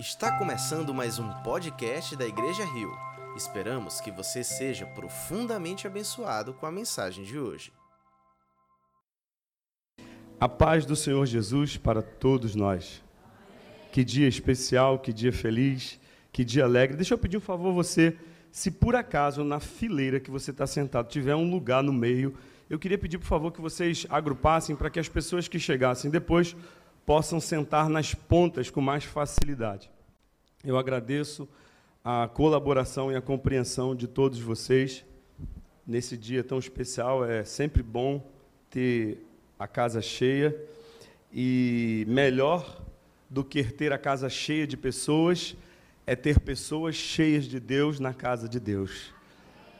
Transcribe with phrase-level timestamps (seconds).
[0.00, 2.90] Está começando mais um podcast da Igreja Rio.
[3.36, 7.70] Esperamos que você seja profundamente abençoado com a mensagem de hoje.
[10.40, 13.04] A paz do Senhor Jesus para todos nós.
[13.92, 16.00] Que dia especial, que dia feliz,
[16.32, 16.96] que dia alegre.
[16.96, 18.16] Deixa eu pedir um favor você,
[18.50, 22.34] se por acaso na fileira que você está sentado tiver um lugar no meio,
[22.70, 26.56] eu queria pedir por favor que vocês agrupassem para que as pessoas que chegassem depois
[27.04, 29.90] possam sentar nas pontas com mais facilidade.
[30.64, 31.48] Eu agradeço
[32.04, 35.04] a colaboração e a compreensão de todos vocês
[35.86, 37.24] nesse dia tão especial.
[37.24, 38.24] É sempre bom
[38.68, 39.24] ter
[39.58, 40.56] a casa cheia
[41.32, 42.82] e melhor
[43.28, 45.56] do que ter a casa cheia de pessoas
[46.06, 49.14] é ter pessoas cheias de Deus na casa de Deus.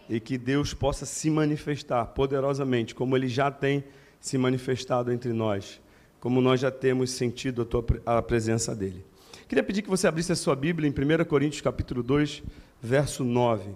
[0.08, 3.84] E que Deus possa se manifestar poderosamente, como Ele já tem
[4.20, 5.80] se manifestado entre nós
[6.20, 9.04] como nós já temos sentido a, tua, a presença dele.
[9.48, 12.42] Queria pedir que você abrisse a sua Bíblia em 1 Coríntios capítulo 2,
[12.80, 13.74] verso 9.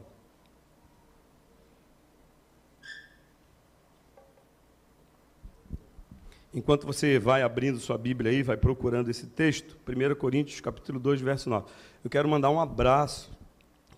[6.52, 11.20] Enquanto você vai abrindo sua Bíblia aí, vai procurando esse texto, 1 Coríntios capítulo 2,
[11.20, 11.66] verso 9.
[12.04, 13.32] Eu quero mandar um abraço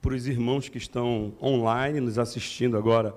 [0.01, 3.15] para os irmãos que estão online, nos assistindo agora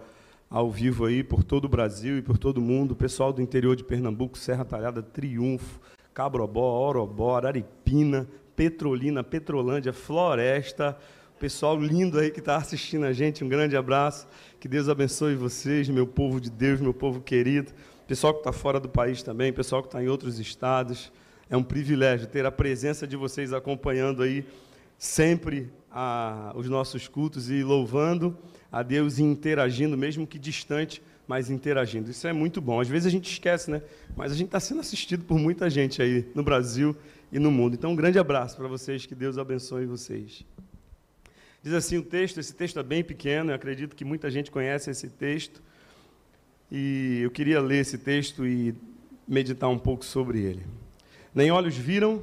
[0.49, 3.41] ao vivo aí por todo o Brasil e por todo o mundo, o pessoal do
[3.41, 5.79] interior de Pernambuco, Serra Talhada, Triunfo,
[6.13, 10.97] Cabrobó, Orobó, Araripina, Petrolina, Petrolândia, Floresta,
[11.39, 14.27] pessoal lindo aí que está assistindo a gente, um grande abraço,
[14.59, 17.71] que Deus abençoe vocês, meu povo de Deus, meu povo querido,
[18.07, 21.11] pessoal que está fora do país também, pessoal que está em outros estados,
[21.49, 24.45] é um privilégio ter a presença de vocês acompanhando aí
[24.99, 28.37] sempre a, os nossos cultos e louvando
[28.69, 32.11] a Deus e interagindo, mesmo que distante, mas interagindo.
[32.11, 32.81] Isso é muito bom.
[32.81, 33.81] Às vezes a gente esquece, né?
[34.15, 36.95] Mas a gente está sendo assistido por muita gente aí no Brasil
[37.31, 37.75] e no mundo.
[37.75, 40.43] Então, um grande abraço para vocês, que Deus abençoe vocês.
[41.63, 44.89] Diz assim o texto, esse texto é bem pequeno, eu acredito que muita gente conhece
[44.89, 45.61] esse texto.
[46.71, 48.75] E eu queria ler esse texto e
[49.27, 50.65] meditar um pouco sobre ele.
[51.33, 52.21] Nem olhos viram,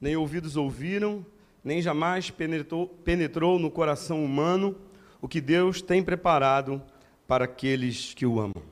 [0.00, 1.24] nem ouvidos ouviram,
[1.66, 4.76] nem jamais penetrou, penetrou no coração humano
[5.20, 6.80] o que Deus tem preparado
[7.26, 8.62] para aqueles que o amam.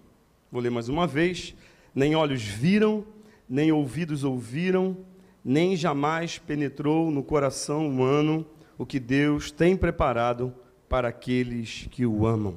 [0.48, 1.56] Vou ler mais uma vez:
[1.92, 3.04] nem olhos viram,
[3.48, 4.96] nem ouvidos ouviram,
[5.44, 8.46] nem jamais penetrou no coração humano
[8.78, 10.54] o que Deus tem preparado
[10.88, 12.54] para aqueles que o amam.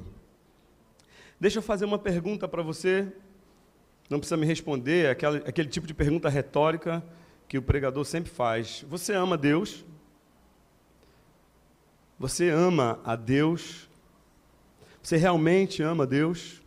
[1.40, 3.08] Deixa eu fazer uma pergunta para você.
[4.08, 7.04] Não precisa me responder, é aquele, aquele tipo de pergunta retórica
[7.48, 8.84] que o pregador sempre faz.
[8.88, 9.84] Você ama Deus?
[12.18, 13.88] Você ama a Deus?
[15.00, 16.60] Você realmente ama a Deus?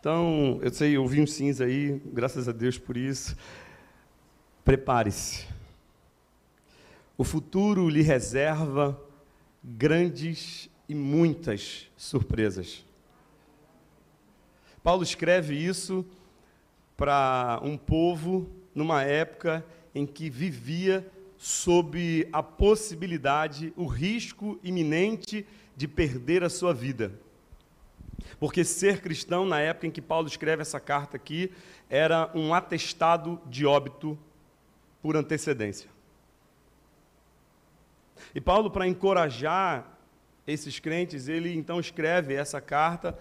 [0.00, 3.36] Então, eu sei, eu ouvi um cinza aí, graças a Deus por isso.
[4.64, 5.46] Prepare-se.
[7.16, 9.00] O futuro lhe reserva
[9.62, 12.84] grandes e muitas surpresas.
[14.82, 16.04] Paulo escreve isso
[16.96, 19.64] para um povo numa época
[19.94, 27.12] em que vivia sob a possibilidade, o risco iminente de perder a sua vida.
[28.40, 31.52] Porque ser cristão, na época em que Paulo escreve essa carta aqui,
[31.88, 34.18] era um atestado de óbito
[35.00, 35.88] por antecedência.
[38.34, 39.96] E Paulo, para encorajar
[40.46, 43.16] esses crentes, ele então escreve essa carta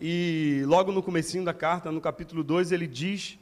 [0.00, 3.38] e logo no comecinho da carta, no capítulo 2, ele diz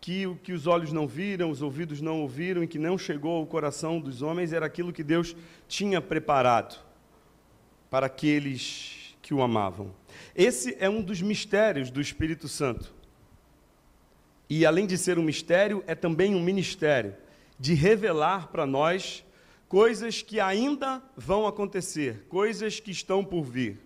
[0.00, 3.36] que o que os olhos não viram, os ouvidos não ouviram e que não chegou
[3.36, 5.36] ao coração dos homens era aquilo que Deus
[5.68, 6.80] tinha preparado
[7.90, 9.94] para aqueles que o amavam.
[10.34, 12.92] Esse é um dos mistérios do Espírito Santo.
[14.48, 17.14] E além de ser um mistério, é também um ministério
[17.58, 19.22] de revelar para nós
[19.68, 23.78] coisas que ainda vão acontecer, coisas que estão por vir.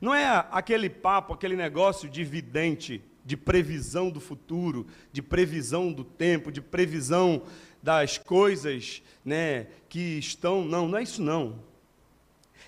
[0.00, 6.04] Não é aquele papo, aquele negócio de vidente de previsão do futuro, de previsão do
[6.04, 7.42] tempo, de previsão
[7.82, 10.64] das coisas né, que estão.
[10.64, 11.58] Não, não é isso não.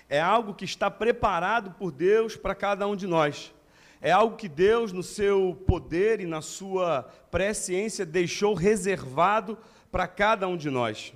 [0.09, 3.53] É algo que está preparado por Deus para cada um de nós.
[4.01, 9.57] É algo que Deus, no seu poder e na sua presciência, deixou reservado
[9.91, 11.13] para cada um de nós.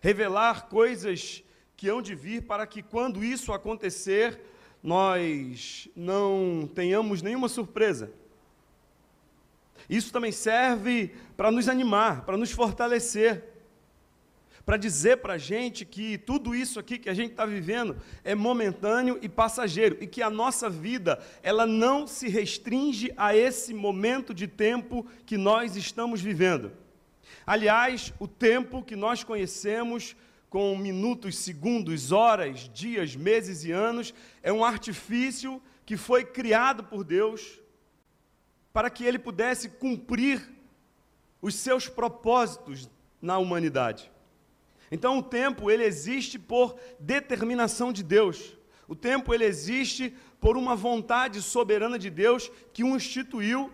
[0.00, 1.42] Revelar coisas
[1.76, 4.38] que hão de vir para que, quando isso acontecer,
[4.82, 8.12] nós não tenhamos nenhuma surpresa
[9.88, 13.44] isso também serve para nos animar, para nos fortalecer,
[14.64, 18.34] para dizer para a gente que tudo isso aqui que a gente está vivendo é
[18.34, 24.32] momentâneo e passageiro e que a nossa vida ela não se restringe a esse momento
[24.32, 26.72] de tempo que nós estamos vivendo.
[27.44, 30.14] Aliás, o tempo que nós conhecemos
[30.48, 37.02] com minutos, segundos, horas, dias, meses e anos é um artifício que foi criado por
[37.02, 37.58] Deus
[38.72, 40.40] para que ele pudesse cumprir
[41.40, 42.88] os seus propósitos
[43.20, 44.10] na humanidade.
[44.90, 48.56] Então o tempo ele existe por determinação de Deus.
[48.86, 53.72] O tempo ele existe por uma vontade soberana de Deus que o instituiu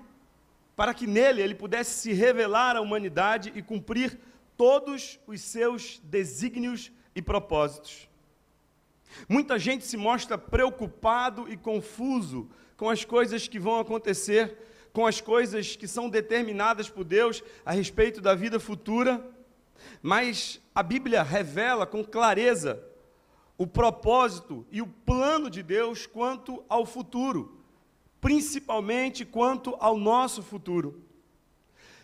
[0.76, 4.16] para que nele ele pudesse se revelar à humanidade e cumprir
[4.56, 8.08] todos os seus desígnios e propósitos.
[9.28, 14.56] Muita gente se mostra preocupado e confuso com as coisas que vão acontecer,
[14.98, 19.24] com as coisas que são determinadas por Deus a respeito da vida futura,
[20.02, 22.84] mas a Bíblia revela com clareza
[23.56, 27.62] o propósito e o plano de Deus quanto ao futuro,
[28.20, 31.00] principalmente quanto ao nosso futuro.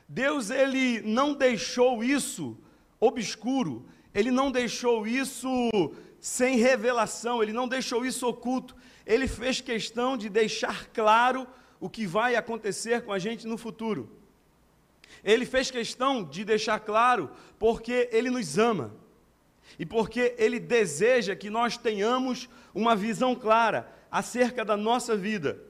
[0.09, 2.57] Deus ele não deixou isso
[3.01, 5.49] obscuro, ele não deixou isso
[6.21, 8.77] sem revelação, ele não deixou isso oculto.
[9.05, 11.45] Ele fez questão de deixar claro
[11.85, 14.09] o que vai acontecer com a gente no futuro.
[15.23, 18.95] Ele fez questão de deixar claro porque ele nos ama
[19.79, 25.61] e porque Ele deseja que nós tenhamos uma visão clara acerca da nossa vida,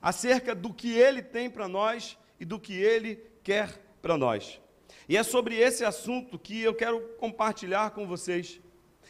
[0.00, 4.60] acerca do que Ele tem para nós e do que Ele quer para nós.
[5.08, 8.60] E é sobre esse assunto que eu quero compartilhar com vocês.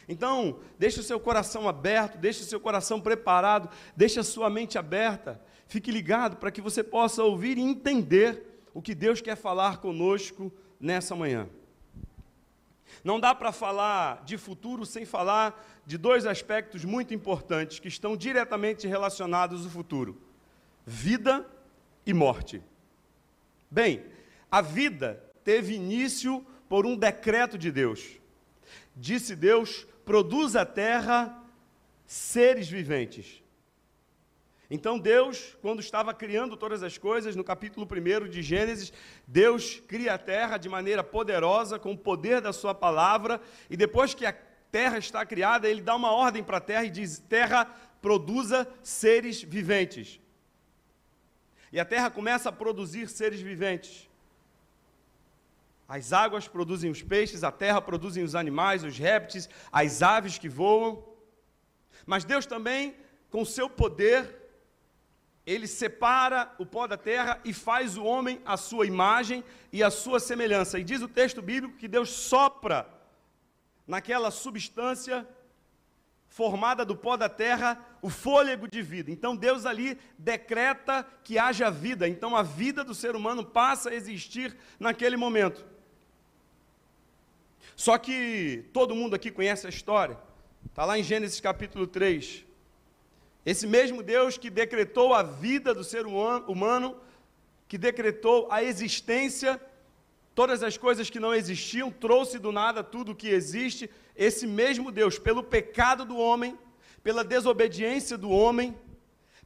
[0.07, 4.77] Então, deixe o seu coração aberto, deixe o seu coração preparado, deixe a sua mente
[4.77, 9.77] aberta, fique ligado para que você possa ouvir e entender o que Deus quer falar
[9.77, 11.47] conosco nessa manhã.
[13.03, 18.15] Não dá para falar de futuro sem falar de dois aspectos muito importantes que estão
[18.15, 20.19] diretamente relacionados ao futuro:
[20.85, 21.45] vida
[22.05, 22.61] e morte.
[23.69, 24.05] Bem,
[24.49, 28.19] a vida teve início por um decreto de Deus.
[28.95, 31.43] Disse Deus: produz a terra
[32.05, 33.43] seres viventes.
[34.69, 38.91] Então Deus, quando estava criando todas as coisas, no capítulo 1 de Gênesis,
[39.27, 43.39] Deus cria a terra de maneira poderosa, com o poder da sua palavra,
[43.69, 44.35] e depois que a
[44.71, 47.65] terra está criada, ele dá uma ordem para a terra e diz: Terra,
[48.01, 50.19] produza seres viventes.
[51.71, 54.09] E a terra começa a produzir seres viventes.
[55.87, 60.49] As águas produzem os peixes, a terra produzem os animais, os répteis, as aves que
[60.49, 61.03] voam.
[62.05, 62.95] Mas Deus também,
[63.29, 64.44] com seu poder,
[65.45, 69.91] ele separa o pó da terra e faz o homem à sua imagem e à
[69.91, 70.79] sua semelhança.
[70.79, 72.87] E diz o texto bíblico que Deus sopra
[73.85, 75.27] naquela substância
[76.27, 79.11] formada do pó da terra o fôlego de vida.
[79.11, 82.09] Então Deus ali decreta que haja vida.
[82.09, 85.63] Então a vida do ser humano passa a existir naquele momento.
[87.75, 90.17] Só que todo mundo aqui conhece a história.
[90.65, 92.45] Está lá em Gênesis capítulo 3.
[93.45, 96.97] Esse mesmo Deus que decretou a vida do ser humano,
[97.67, 99.61] que decretou a existência,
[100.33, 103.89] todas as coisas que não existiam, trouxe do nada tudo o que existe.
[104.15, 106.57] Esse mesmo Deus, pelo pecado do homem,
[107.03, 108.75] pela desobediência do homem,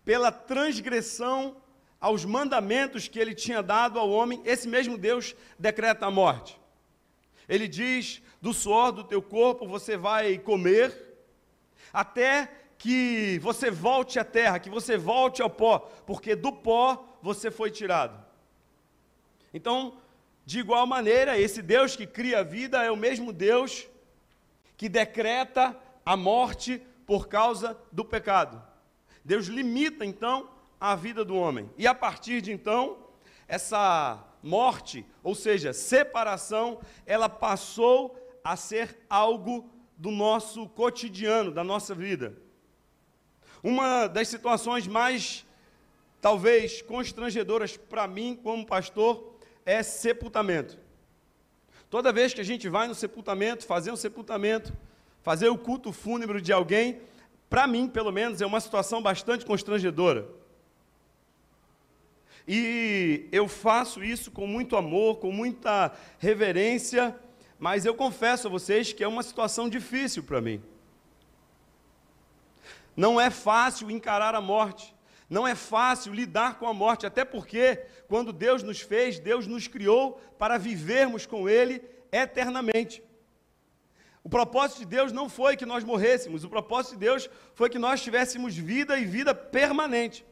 [0.05, 1.57] pela transgressão
[1.99, 6.59] aos mandamentos que ele tinha dado ao homem, esse mesmo Deus decreta a morte.
[7.49, 11.17] Ele diz: do suor do teu corpo você vai comer,
[11.91, 17.51] até que você volte à terra, que você volte ao pó, porque do pó você
[17.51, 18.17] foi tirado.
[19.53, 19.97] Então,
[20.45, 23.85] de igual maneira, esse Deus que cria a vida é o mesmo Deus
[24.77, 28.63] que decreta a morte por causa do pecado.
[29.25, 31.69] Deus limita então a vida do homem.
[31.77, 32.97] E a partir de então,
[33.45, 41.93] essa morte, ou seja, separação, ela passou a ser algo do nosso cotidiano, da nossa
[41.93, 42.47] vida.
[43.61, 45.45] Uma das situações mais,
[46.21, 49.35] talvez, constrangedoras para mim, como pastor,
[49.65, 50.77] é sepultamento.
[51.89, 54.71] Toda vez que a gente vai no sepultamento, fazer um sepultamento,
[55.21, 57.01] fazer o culto fúnebre de alguém,
[57.49, 60.27] para mim, pelo menos, é uma situação bastante constrangedora.
[62.47, 67.15] E eu faço isso com muito amor, com muita reverência,
[67.59, 70.61] mas eu confesso a vocês que é uma situação difícil para mim.
[72.99, 74.93] Não é fácil encarar a morte.
[75.29, 77.77] Não é fácil lidar com a morte, até porque,
[78.09, 83.01] quando Deus nos fez, Deus nos criou para vivermos com Ele eternamente.
[84.21, 87.79] O propósito de Deus não foi que nós morrêssemos, o propósito de Deus foi que
[87.79, 90.25] nós tivéssemos vida e vida permanente.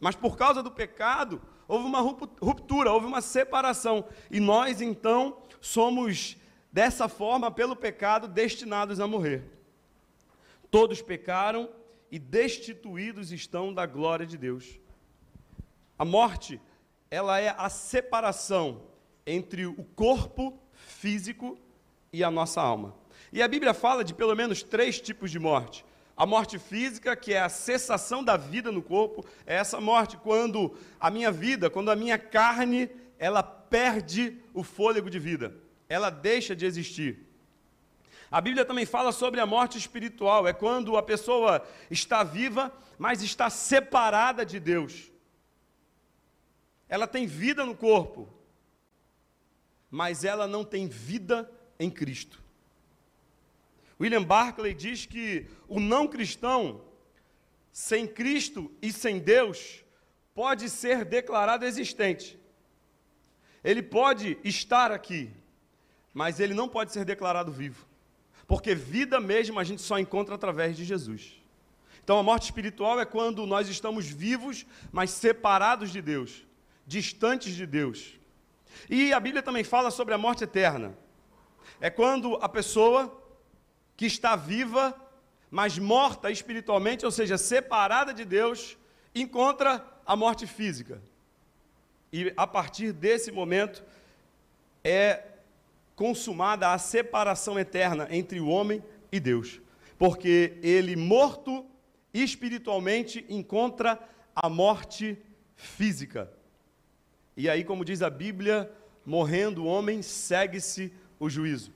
[0.00, 4.04] Mas por causa do pecado, houve uma ruptura, houve uma separação.
[4.28, 6.36] E nós, então, somos,
[6.72, 9.44] dessa forma, pelo pecado, destinados a morrer.
[10.68, 11.77] Todos pecaram
[12.10, 14.78] e destituídos estão da glória de Deus.
[15.98, 16.60] A morte,
[17.10, 18.82] ela é a separação
[19.26, 21.58] entre o corpo físico
[22.12, 22.94] e a nossa alma.
[23.32, 25.84] E a Bíblia fala de pelo menos três tipos de morte.
[26.16, 30.76] A morte física, que é a cessação da vida no corpo, é essa morte quando
[30.98, 35.54] a minha vida, quando a minha carne, ela perde o fôlego de vida,
[35.88, 37.27] ela deixa de existir.
[38.30, 43.22] A Bíblia também fala sobre a morte espiritual, é quando a pessoa está viva, mas
[43.22, 45.10] está separada de Deus.
[46.88, 48.28] Ela tem vida no corpo,
[49.90, 52.42] mas ela não tem vida em Cristo.
[54.00, 56.82] William Barclay diz que o não cristão,
[57.72, 59.82] sem Cristo e sem Deus,
[60.34, 62.38] pode ser declarado existente.
[63.64, 65.30] Ele pode estar aqui,
[66.12, 67.87] mas ele não pode ser declarado vivo.
[68.48, 71.34] Porque vida mesmo a gente só encontra através de Jesus.
[72.02, 76.42] Então a morte espiritual é quando nós estamos vivos, mas separados de Deus,
[76.86, 78.18] distantes de Deus.
[78.88, 80.96] E a Bíblia também fala sobre a morte eterna.
[81.78, 83.22] É quando a pessoa
[83.94, 84.98] que está viva,
[85.50, 88.78] mas morta espiritualmente, ou seja, separada de Deus,
[89.14, 91.02] encontra a morte física.
[92.10, 93.84] E a partir desse momento
[94.82, 95.22] é
[95.98, 99.60] consumada a separação eterna entre o homem e Deus,
[99.98, 101.66] porque ele, morto
[102.14, 103.98] espiritualmente, encontra
[104.32, 105.18] a morte
[105.56, 106.32] física.
[107.36, 108.70] E aí, como diz a Bíblia,
[109.04, 111.72] morrendo o homem, segue-se o juízo.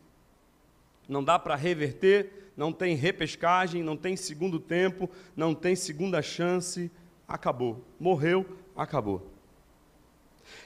[1.09, 6.93] Não dá para reverter, não tem repescagem, não tem segundo tempo, não tem segunda chance,
[7.27, 7.85] acabou.
[7.99, 9.33] Morreu, acabou.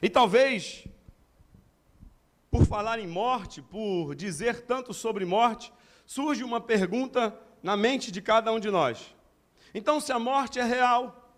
[0.02, 0.86] E talvez
[2.56, 5.70] por falar em morte, por dizer tanto sobre morte,
[6.06, 9.14] surge uma pergunta na mente de cada um de nós.
[9.74, 11.34] Então, se a morte é real,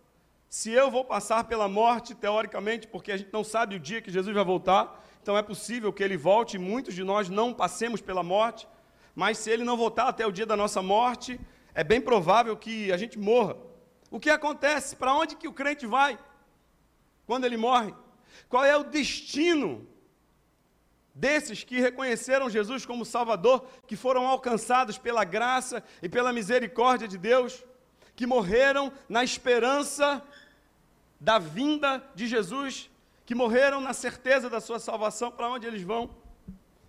[0.48, 4.12] se eu vou passar pela morte, teoricamente, porque a gente não sabe o dia que
[4.12, 8.00] Jesus vai voltar, então é possível que ele volte e muitos de nós não passemos
[8.00, 8.68] pela morte,
[9.12, 11.40] mas se ele não voltar até o dia da nossa morte,
[11.74, 13.56] é bem provável que a gente morra.
[14.08, 14.94] O que acontece?
[14.94, 16.16] Para onde que o crente vai
[17.26, 17.92] quando ele morre?
[18.48, 19.84] Qual é o destino
[21.18, 27.18] desses que reconheceram Jesus como Salvador, que foram alcançados pela graça e pela misericórdia de
[27.18, 27.64] Deus,
[28.14, 30.22] que morreram na esperança
[31.18, 32.88] da vinda de Jesus,
[33.26, 36.08] que morreram na certeza da sua salvação, para onde eles vão?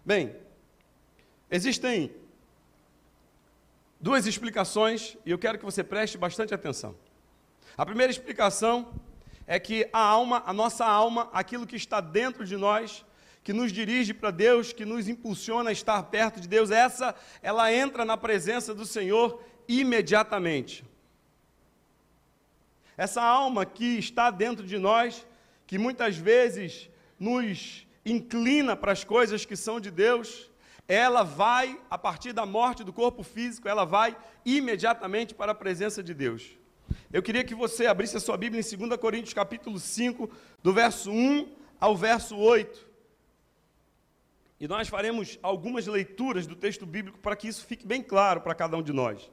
[0.06, 0.36] Bem,
[1.50, 2.16] existem
[4.00, 6.96] duas explicações e eu quero que você preste bastante atenção.
[7.76, 8.94] A primeira explicação
[9.48, 13.04] é que a alma, a nossa alma, aquilo que está dentro de nós,
[13.50, 17.74] que nos dirige para Deus, que nos impulsiona a estar perto de Deus, essa ela
[17.74, 20.86] entra na presença do Senhor imediatamente.
[22.96, 25.26] Essa alma que está dentro de nós,
[25.66, 30.52] que muitas vezes nos inclina para as coisas que são de Deus,
[30.88, 34.16] ela vai, a partir da morte do corpo físico, ela vai
[34.46, 36.52] imediatamente para a presença de Deus.
[37.12, 40.30] Eu queria que você abrisse a sua Bíblia em 2 Coríntios capítulo 5,
[40.62, 42.89] do verso 1 ao verso 8.
[44.60, 48.54] E nós faremos algumas leituras do texto bíblico para que isso fique bem claro para
[48.54, 49.32] cada um de nós.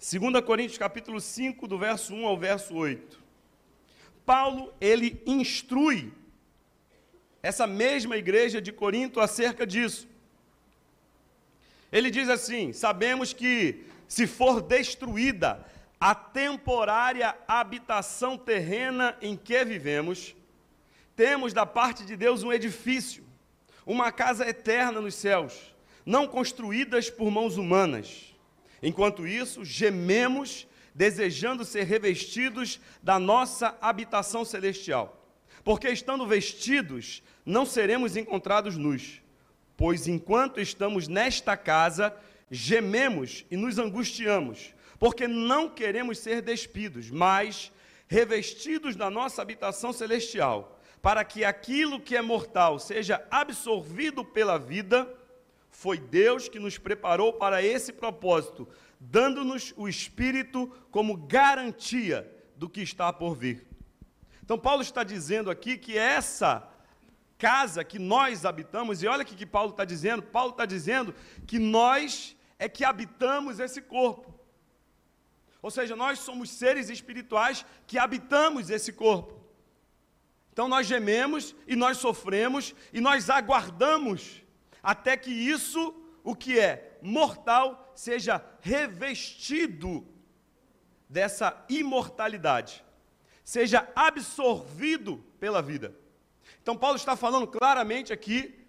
[0.00, 3.22] 2 Coríntios capítulo 5, do verso 1 ao verso 8.
[4.26, 6.12] Paulo, ele instrui
[7.40, 10.08] essa mesma igreja de Corinto acerca disso.
[11.92, 15.64] Ele diz assim: Sabemos que se for destruída
[16.00, 20.34] a temporária habitação terrena em que vivemos,
[21.14, 23.24] temos da parte de Deus um edifício,
[23.84, 28.34] uma casa eterna nos céus, não construídas por mãos humanas.
[28.82, 35.18] Enquanto isso, gememos, desejando ser revestidos da nossa habitação celestial.
[35.64, 39.22] Porque estando vestidos, não seremos encontrados nus.
[39.76, 42.14] Pois enquanto estamos nesta casa,
[42.50, 47.72] gememos e nos angustiamos, porque não queremos ser despidos, mas
[48.08, 55.12] revestidos da nossa habitação celestial para que aquilo que é mortal seja absorvido pela vida,
[55.68, 58.68] foi Deus que nos preparou para esse propósito,
[59.00, 63.66] dando-nos o Espírito como garantia do que está por vir.
[64.44, 66.68] Então, Paulo está dizendo aqui que essa
[67.36, 71.12] casa que nós habitamos, e olha o que Paulo está dizendo: Paulo está dizendo
[71.44, 74.32] que nós é que habitamos esse corpo.
[75.60, 79.41] Ou seja, nós somos seres espirituais que habitamos esse corpo.
[80.52, 84.42] Então nós gememos e nós sofremos e nós aguardamos
[84.82, 90.06] até que isso, o que é mortal, seja revestido
[91.08, 92.84] dessa imortalidade,
[93.44, 95.94] seja absorvido pela vida.
[96.62, 98.66] Então Paulo está falando claramente aqui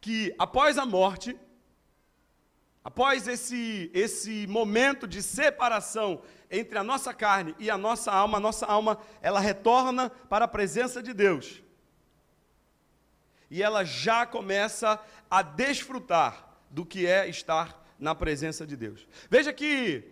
[0.00, 1.36] que após a morte,
[2.86, 8.40] após esse, esse momento de separação entre a nossa carne e a nossa alma, a
[8.40, 11.64] nossa alma, ela retorna para a presença de Deus.
[13.50, 19.08] E ela já começa a desfrutar do que é estar na presença de Deus.
[19.28, 20.04] Veja que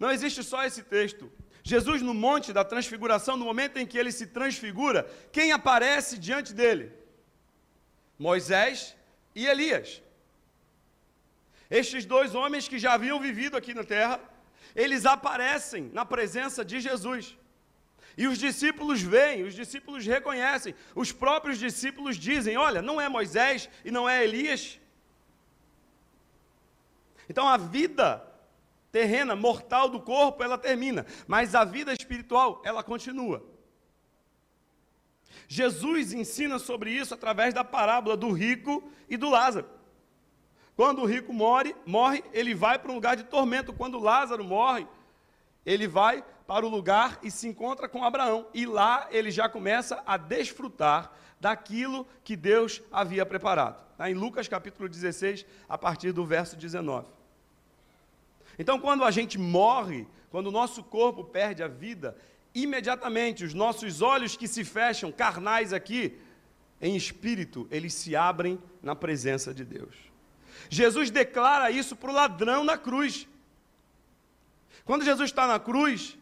[0.00, 1.30] não existe só esse texto.
[1.62, 6.54] Jesus, no Monte da Transfiguração, no momento em que ele se transfigura, quem aparece diante
[6.54, 6.94] dele?
[8.18, 8.96] Moisés
[9.34, 10.00] e Elias.
[11.80, 14.20] Estes dois homens que já haviam vivido aqui na terra,
[14.76, 17.34] eles aparecem na presença de Jesus.
[18.14, 23.70] E os discípulos veem, os discípulos reconhecem, os próprios discípulos dizem: Olha, não é Moisés
[23.86, 24.78] e não é Elias.
[27.26, 28.22] Então a vida
[28.90, 33.42] terrena, mortal do corpo, ela termina, mas a vida espiritual, ela continua.
[35.48, 39.81] Jesus ensina sobre isso através da parábola do rico e do Lázaro.
[40.76, 43.72] Quando o rico morre, morre, ele vai para um lugar de tormento.
[43.72, 44.86] Quando Lázaro morre,
[45.64, 48.46] ele vai para o lugar e se encontra com Abraão.
[48.54, 53.82] E lá ele já começa a desfrutar daquilo que Deus havia preparado.
[53.92, 57.06] Está em Lucas capítulo 16, a partir do verso 19.
[58.58, 62.16] Então, quando a gente morre, quando o nosso corpo perde a vida,
[62.54, 66.18] imediatamente os nossos olhos que se fecham, carnais aqui,
[66.80, 70.11] em espírito, eles se abrem na presença de Deus.
[70.72, 73.28] Jesus declara isso para o ladrão na cruz.
[74.86, 76.16] Quando Jesus está na cruz,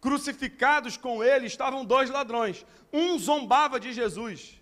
[0.00, 2.66] crucificados com ele estavam dois ladrões.
[2.92, 4.60] Um zombava de Jesus.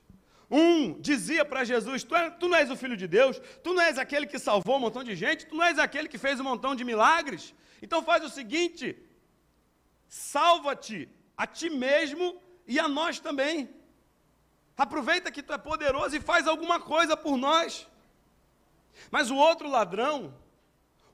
[0.51, 3.81] Um dizia para Jesus: tu, é, tu, não és o filho de Deus, tu não
[3.81, 6.45] és aquele que salvou um montão de gente, tu não és aquele que fez um
[6.45, 7.55] montão de milagres.
[7.81, 8.95] Então faz o seguinte:
[10.07, 13.71] salva-te a ti mesmo e a nós também.
[14.77, 17.89] Aproveita que tu é poderoso e faz alguma coisa por nós.
[19.11, 20.35] Mas o outro ladrão,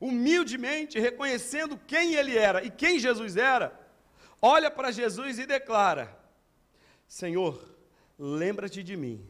[0.00, 3.78] humildemente reconhecendo quem ele era e quem Jesus era,
[4.40, 6.16] olha para Jesus e declara:
[7.06, 7.62] Senhor,
[8.18, 9.24] lembra-te de mim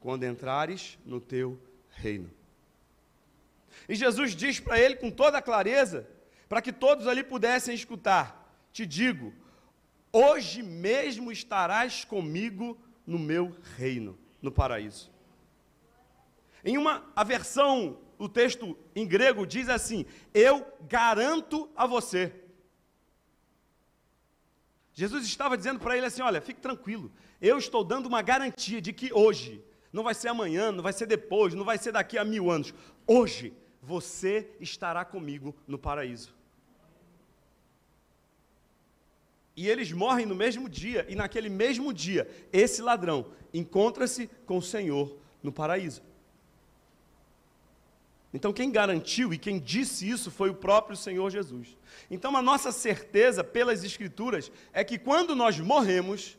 [0.00, 2.30] quando entrares no teu reino.
[3.88, 6.08] E Jesus diz para ele com toda clareza,
[6.48, 9.32] para que todos ali pudessem escutar: Te digo,
[10.12, 15.15] hoje mesmo estarás comigo no meu reino, no paraíso.
[16.66, 22.32] Em uma a versão, o texto em grego diz assim: Eu garanto a você.
[24.92, 28.92] Jesus estava dizendo para ele assim: Olha, fique tranquilo, eu estou dando uma garantia de
[28.92, 32.24] que hoje, não vai ser amanhã, não vai ser depois, não vai ser daqui a
[32.24, 32.74] mil anos,
[33.06, 36.34] hoje você estará comigo no paraíso.
[39.56, 44.62] E eles morrem no mesmo dia, e naquele mesmo dia, esse ladrão encontra-se com o
[44.62, 46.02] Senhor no paraíso.
[48.36, 51.74] Então, quem garantiu e quem disse isso foi o próprio Senhor Jesus.
[52.10, 56.36] Então, a nossa certeza pelas Escrituras é que quando nós morremos,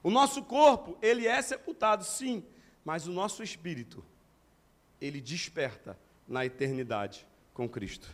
[0.00, 2.44] o nosso corpo, ele é sepultado, sim,
[2.84, 4.04] mas o nosso espírito,
[5.00, 5.98] ele desperta
[6.28, 8.08] na eternidade com Cristo.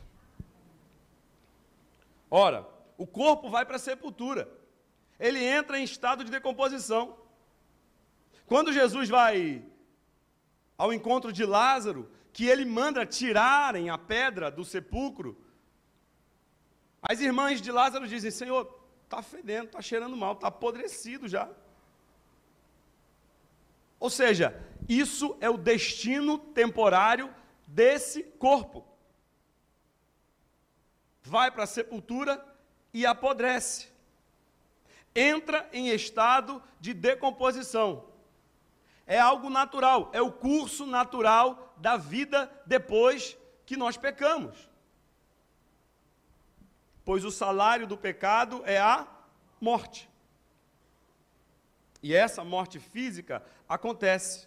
[2.31, 4.49] Ora, o corpo vai para a sepultura,
[5.21, 7.19] ele entra em estado de decomposição.
[8.47, 9.63] Quando Jesus vai
[10.79, 15.41] ao encontro de Lázaro, que ele manda tirarem a pedra do sepulcro,
[17.01, 21.49] as irmãs de Lázaro dizem: Senhor, está fedendo, está cheirando mal, está apodrecido já.
[24.01, 27.33] Ou seja, isso é o destino temporário
[27.69, 28.85] desse corpo.
[31.23, 32.45] Vai para a sepultura
[32.93, 33.89] e apodrece.
[35.15, 38.09] Entra em estado de decomposição.
[39.07, 44.69] É algo natural, é o curso natural da vida depois que nós pecamos.
[47.05, 49.07] Pois o salário do pecado é a
[49.61, 50.09] morte.
[52.03, 54.47] E essa morte física acontece.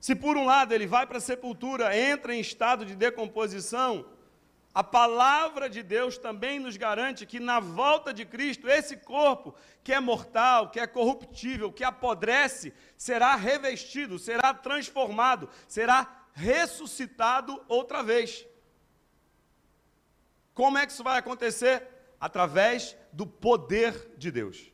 [0.00, 4.06] Se por um lado ele vai para a sepultura, entra em estado de decomposição,
[4.72, 9.92] a palavra de Deus também nos garante que na volta de Cristo, esse corpo que
[9.92, 18.46] é mortal, que é corruptível, que apodrece, será revestido, será transformado, será ressuscitado outra vez.
[20.54, 21.88] Como é que isso vai acontecer?
[22.20, 24.70] Através do poder de Deus.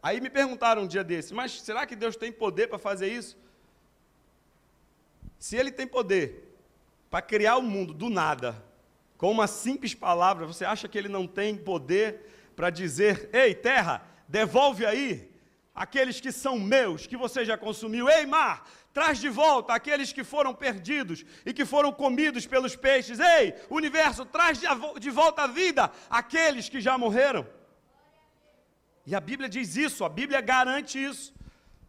[0.00, 3.36] Aí me perguntaram um dia desse, mas será que Deus tem poder para fazer isso?
[5.36, 6.56] Se Ele tem poder
[7.10, 8.67] para criar o mundo do nada,
[9.18, 14.00] com uma simples palavra, você acha que Ele não tem poder para dizer: Ei, terra,
[14.28, 15.28] devolve aí
[15.74, 18.08] aqueles que são meus, que você já consumiu.
[18.08, 23.18] Ei, mar, traz de volta aqueles que foram perdidos e que foram comidos pelos peixes.
[23.18, 24.60] Ei, universo, traz
[25.00, 27.44] de volta a vida aqueles que já morreram.
[29.04, 31.34] E a Bíblia diz isso, a Bíblia garante isso.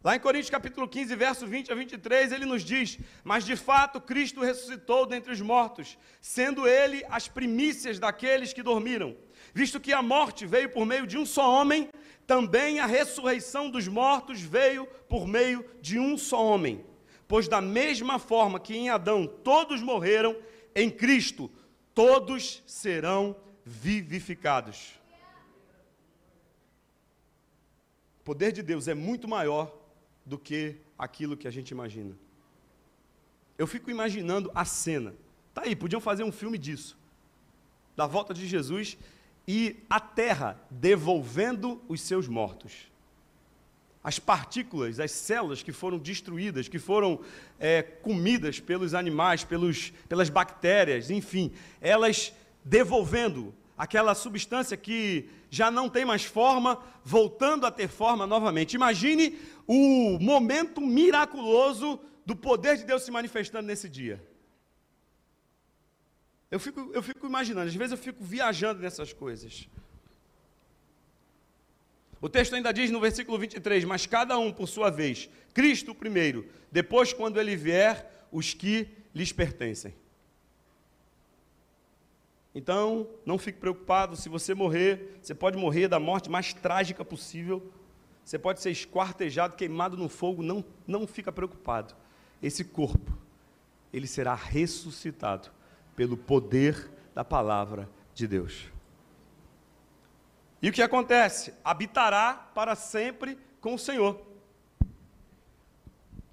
[0.02, 4.00] Lá em Coríntios capítulo 15, verso 20 a 23, ele nos diz: Mas de fato
[4.00, 9.14] Cristo ressuscitou dentre os mortos, sendo ele as primícias daqueles que dormiram.
[9.52, 11.90] Visto que a morte veio por meio de um só homem,
[12.26, 16.82] também a ressurreição dos mortos veio por meio de um só homem.
[17.28, 20.34] Pois, da mesma forma que em Adão todos morreram,
[20.74, 21.50] em Cristo
[21.94, 24.98] todos serão vivificados.
[28.20, 29.79] O poder de Deus é muito maior
[30.30, 32.16] do que aquilo que a gente imagina.
[33.58, 35.12] Eu fico imaginando a cena.
[35.52, 36.96] Tá aí, podiam fazer um filme disso.
[37.96, 38.96] Da volta de Jesus
[39.46, 42.88] e a terra devolvendo os seus mortos
[44.02, 47.20] as partículas, as células que foram destruídas, que foram
[47.58, 52.32] é, comidas pelos animais, pelos, pelas bactérias, enfim, elas
[52.64, 58.74] devolvendo aquela substância que já não tem mais forma, voltando a ter forma novamente.
[58.74, 59.38] Imagine
[59.72, 64.20] o momento miraculoso do poder de Deus se manifestando nesse dia.
[66.50, 69.68] Eu fico, eu fico imaginando, às vezes eu fico viajando nessas coisas.
[72.20, 76.48] O texto ainda diz no versículo 23: Mas cada um por sua vez, Cristo primeiro,
[76.72, 79.94] depois, quando ele vier, os que lhes pertencem.
[82.52, 87.72] Então, não fique preocupado, se você morrer, você pode morrer da morte mais trágica possível,
[88.24, 91.94] você pode ser esquartejado, queimado no fogo, não, não fica preocupado.
[92.42, 93.16] Esse corpo,
[93.92, 95.50] ele será ressuscitado
[95.96, 98.70] pelo poder da palavra de Deus.
[100.62, 101.54] E o que acontece?
[101.64, 104.20] Habitará para sempre com o Senhor.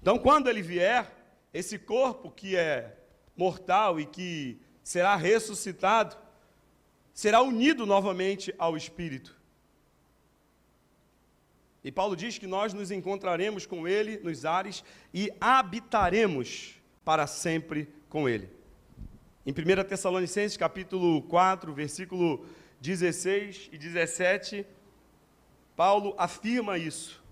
[0.00, 1.10] Então, quando ele vier,
[1.52, 2.96] esse corpo que é
[3.36, 6.16] mortal e que será ressuscitado,
[7.12, 9.37] será unido novamente ao Espírito.
[11.88, 17.88] E Paulo diz que nós nos encontraremos com Ele nos ares e habitaremos para sempre
[18.10, 18.46] com Ele.
[19.46, 22.44] Em 1 Tessalonicenses capítulo 4, versículo
[22.78, 24.66] 16 e 17,
[25.74, 27.24] Paulo afirma isso.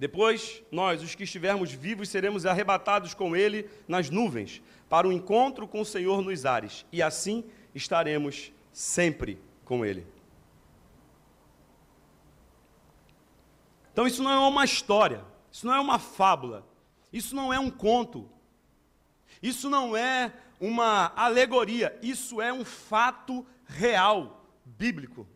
[0.00, 5.68] Depois, nós, os que estivermos vivos, seremos arrebatados com ele nas nuvens, para o encontro
[5.68, 10.17] com o Senhor nos ares, e assim estaremos sempre com ele.
[13.98, 16.64] Então, isso não é uma história, isso não é uma fábula,
[17.12, 18.30] isso não é um conto,
[19.42, 25.26] isso não é uma alegoria, isso é um fato real, bíblico.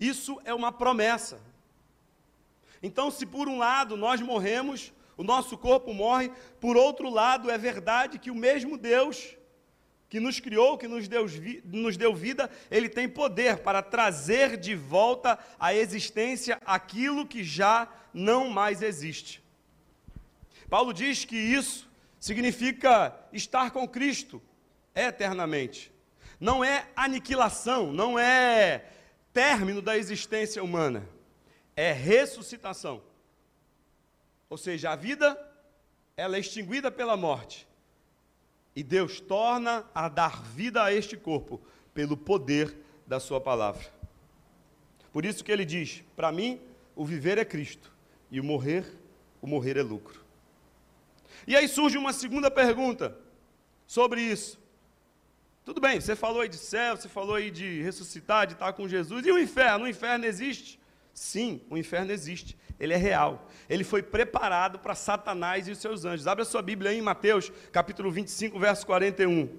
[0.00, 1.40] Isso é uma promessa.
[2.82, 7.56] Então, se por um lado nós morremos, o nosso corpo morre, por outro lado, é
[7.56, 9.37] verdade que o mesmo Deus
[10.08, 11.26] que nos criou, que nos deu,
[11.64, 17.88] nos deu vida, ele tem poder para trazer de volta à existência aquilo que já
[18.12, 19.42] não mais existe.
[20.70, 24.42] Paulo diz que isso significa estar com Cristo
[24.94, 25.92] eternamente
[26.40, 28.84] não é aniquilação, não é
[29.32, 31.08] término da existência humana,
[31.74, 33.02] é ressuscitação.
[34.48, 35.36] Ou seja, a vida
[36.16, 37.67] ela é extinguida pela morte.
[38.78, 41.60] E Deus torna a dar vida a este corpo
[41.92, 43.84] pelo poder da sua palavra.
[45.12, 46.60] Por isso que ele diz: "Para mim,
[46.94, 47.92] o viver é Cristo
[48.30, 48.86] e o morrer,
[49.42, 50.24] o morrer é lucro".
[51.44, 53.18] E aí surge uma segunda pergunta
[53.84, 54.60] sobre isso.
[55.64, 58.86] Tudo bem, você falou aí de céu, você falou aí de ressuscitar, de estar com
[58.86, 59.26] Jesus.
[59.26, 59.86] E o inferno?
[59.86, 60.78] O inferno existe?
[61.18, 62.56] Sim, o inferno existe.
[62.78, 63.50] Ele é real.
[63.68, 66.28] Ele foi preparado para Satanás e os seus anjos.
[66.28, 69.58] Abre a sua Bíblia aí em Mateus, capítulo 25, verso 41.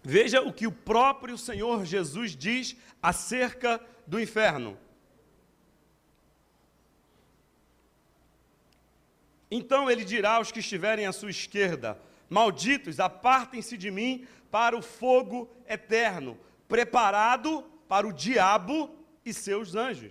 [0.00, 4.78] Veja o que o próprio Senhor Jesus diz acerca do inferno.
[9.50, 14.82] Então ele dirá aos que estiverem à sua esquerda: Malditos, apartem-se de mim para o
[14.82, 16.38] fogo eterno,
[16.72, 18.88] preparado para o diabo
[19.26, 20.10] e seus anjos.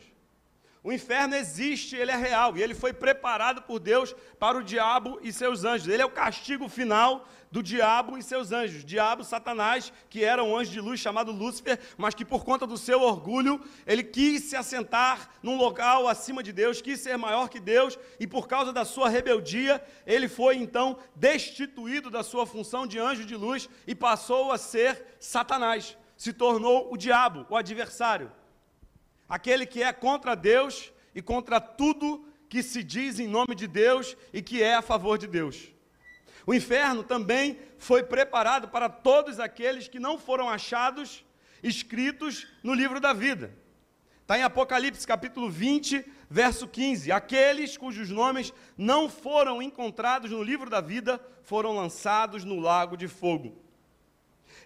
[0.83, 5.19] O inferno existe, ele é real, e ele foi preparado por Deus para o diabo
[5.23, 5.87] e seus anjos.
[5.87, 8.85] Ele é o castigo final do diabo e seus anjos.
[8.85, 12.77] Diabo, Satanás, que era um anjo de luz chamado Lúcifer, mas que por conta do
[12.77, 17.59] seu orgulho, ele quis se assentar num local acima de Deus, quis ser maior que
[17.59, 22.99] Deus, e por causa da sua rebeldia, ele foi então destituído da sua função de
[22.99, 25.97] anjo de luz e passou a ser Satanás.
[26.21, 28.31] Se tornou o diabo, o adversário
[29.27, 34.15] aquele que é contra Deus e contra tudo que se diz em nome de Deus
[34.31, 35.73] e que é a favor de Deus.
[36.45, 41.25] O inferno também foi preparado para todos aqueles que não foram achados
[41.63, 43.51] escritos no livro da vida.
[44.21, 47.11] Está em Apocalipse capítulo 20, verso 15.
[47.11, 53.07] Aqueles cujos nomes não foram encontrados no livro da vida foram lançados no lago de
[53.07, 53.70] fogo.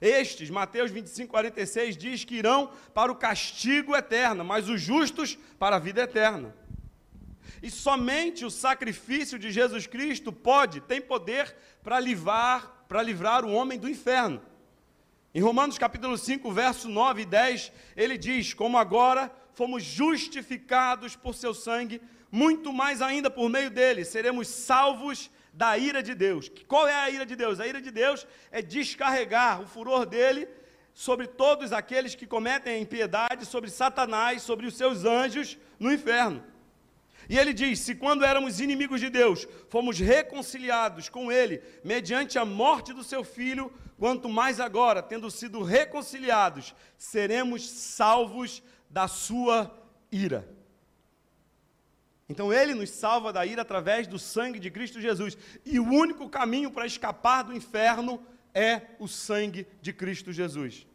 [0.06, 5.78] Estes, Mateus 25, 46, diz que irão para o castigo eterno, mas os justos para
[5.78, 6.56] a vida eterna.
[7.62, 13.52] E somente o sacrifício de Jesus Cristo pode, tem poder para livrar, para livrar o
[13.52, 14.42] homem do inferno.
[15.34, 21.34] Em Romanos capítulo 5, verso 9 e 10, ele diz: Como agora fomos justificados por
[21.34, 26.52] seu sangue, muito mais ainda por meio dele seremos salvos da ira de Deus.
[26.68, 27.60] Qual é a ira de Deus?
[27.60, 30.48] A ira de Deus é descarregar o furor dele
[30.94, 36.44] sobre todos aqueles que cometem a impiedade, sobre Satanás, sobre os seus anjos no inferno.
[37.30, 42.46] E ele diz: Se quando éramos inimigos de Deus, fomos reconciliados com Ele mediante a
[42.46, 49.74] morte do seu filho, quanto mais agora, tendo sido reconciliados, seremos salvos da sua
[50.12, 50.55] ira.
[52.28, 55.38] Então ele nos salva da ira através do sangue de Cristo Jesus.
[55.64, 60.88] E o único caminho para escapar do inferno é o sangue de Cristo Jesus.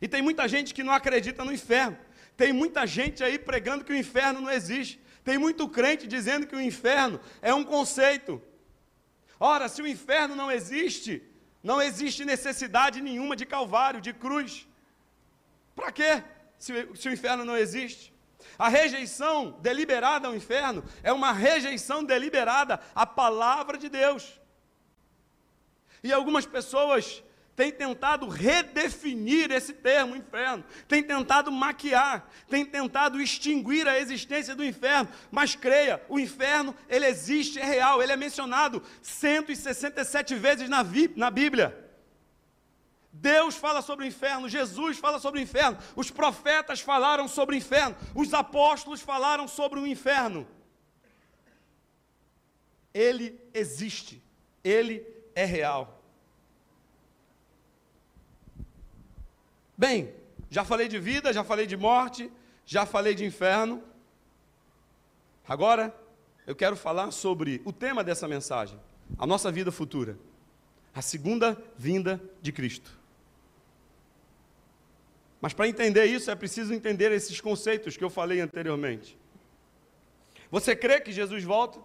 [0.00, 1.98] E tem muita gente que não acredita no inferno.
[2.36, 5.00] Tem muita gente aí pregando que o inferno não existe.
[5.24, 8.40] Tem muito crente dizendo que o inferno é um conceito.
[9.40, 11.22] Ora, se o inferno não existe,
[11.62, 14.68] não existe necessidade nenhuma de calvário, de cruz.
[15.74, 16.22] Para quê?
[16.58, 18.14] Se, se o inferno não existe.
[18.58, 24.40] A rejeição deliberada ao inferno é uma rejeição deliberada à palavra de Deus.
[26.02, 27.22] E algumas pessoas
[27.56, 34.64] têm tentado redefinir esse termo inferno, têm tentado maquiar, têm tentado extinguir a existência do
[34.64, 40.84] inferno, mas creia, o inferno, ele existe, é real, ele é mencionado 167 vezes na,
[41.16, 41.85] na Bíblia.
[43.20, 47.58] Deus fala sobre o inferno, Jesus fala sobre o inferno, os profetas falaram sobre o
[47.58, 50.46] inferno, os apóstolos falaram sobre o inferno.
[52.92, 54.22] Ele existe,
[54.62, 56.02] ele é real.
[59.76, 60.14] Bem,
[60.50, 62.30] já falei de vida, já falei de morte,
[62.66, 63.82] já falei de inferno.
[65.48, 65.94] Agora,
[66.46, 68.78] eu quero falar sobre o tema dessa mensagem,
[69.18, 70.18] a nossa vida futura,
[70.94, 73.05] a segunda vinda de Cristo.
[75.40, 79.18] Mas para entender isso é preciso entender esses conceitos que eu falei anteriormente.
[80.50, 81.80] Você crê que Jesus volta?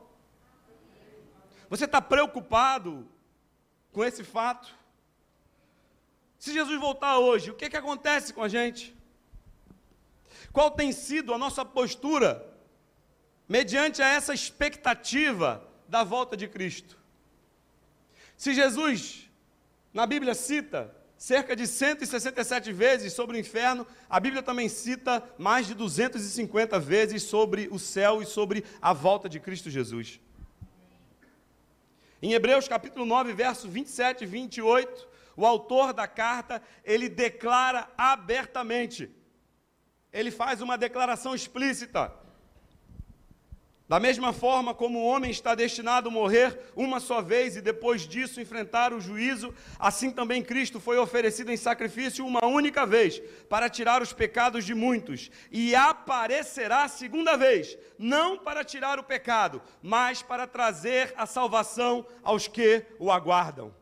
[1.70, 3.08] Você está preocupado
[3.92, 4.74] com esse fato?
[6.38, 8.96] Se Jesus voltar hoje, o que, que acontece com a gente?
[10.52, 12.46] Qual tem sido a nossa postura
[13.48, 16.98] mediante a essa expectativa da volta de Cristo?
[18.36, 19.30] Se Jesus,
[19.94, 25.68] na Bíblia, cita cerca de 167 vezes sobre o inferno, a Bíblia também cita mais
[25.68, 30.20] de 250 vezes sobre o céu e sobre a volta de Cristo Jesus.
[32.24, 35.08] Em Hebreus capítulo 9, verso 27 e 28,
[35.38, 39.08] o autor da carta, ele declara abertamente,
[40.12, 42.12] ele faz uma declaração explícita,
[43.92, 48.08] da mesma forma como o homem está destinado a morrer uma só vez e depois
[48.08, 53.70] disso enfrentar o juízo, assim também Cristo foi oferecido em sacrifício uma única vez para
[53.70, 60.22] tirar os pecados de muitos e aparecerá segunda vez, não para tirar o pecado, mas
[60.22, 63.76] para trazer a salvação aos que o aguardam.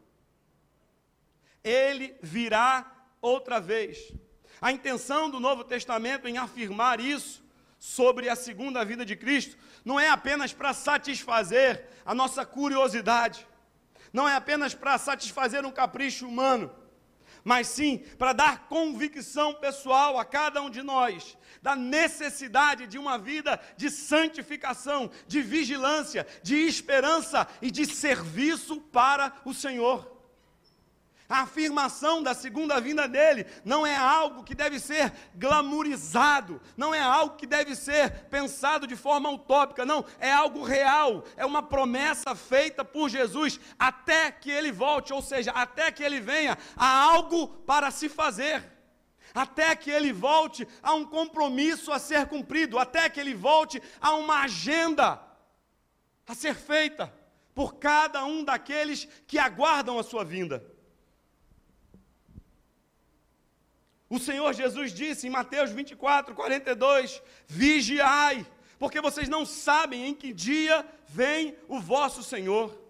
[1.63, 2.91] Ele virá
[3.21, 4.11] outra vez.
[4.59, 9.99] A intenção do Novo Testamento em afirmar isso sobre a segunda vida de Cristo não
[9.99, 13.47] é apenas para satisfazer a nossa curiosidade,
[14.11, 16.71] não é apenas para satisfazer um capricho humano,
[17.43, 23.17] mas sim para dar convicção pessoal a cada um de nós da necessidade de uma
[23.17, 30.18] vida de santificação, de vigilância, de esperança e de serviço para o Senhor.
[31.29, 36.99] A afirmação da segunda vinda dele não é algo que deve ser glamourizado, não é
[36.99, 42.33] algo que deve ser pensado de forma utópica, não, é algo real, é uma promessa
[42.33, 47.47] feita por Jesus até que ele volte, ou seja, até que ele venha, há algo
[47.47, 48.63] para se fazer.
[49.31, 54.15] Até que ele volte, há um compromisso a ser cumprido, até que ele volte, há
[54.15, 55.21] uma agenda
[56.27, 57.13] a ser feita
[57.53, 60.78] por cada um daqueles que aguardam a sua vinda.
[64.09, 68.45] O Senhor Jesus disse em Mateus 24, 42: Vigiai,
[68.79, 72.89] porque vocês não sabem em que dia vem o vosso Senhor.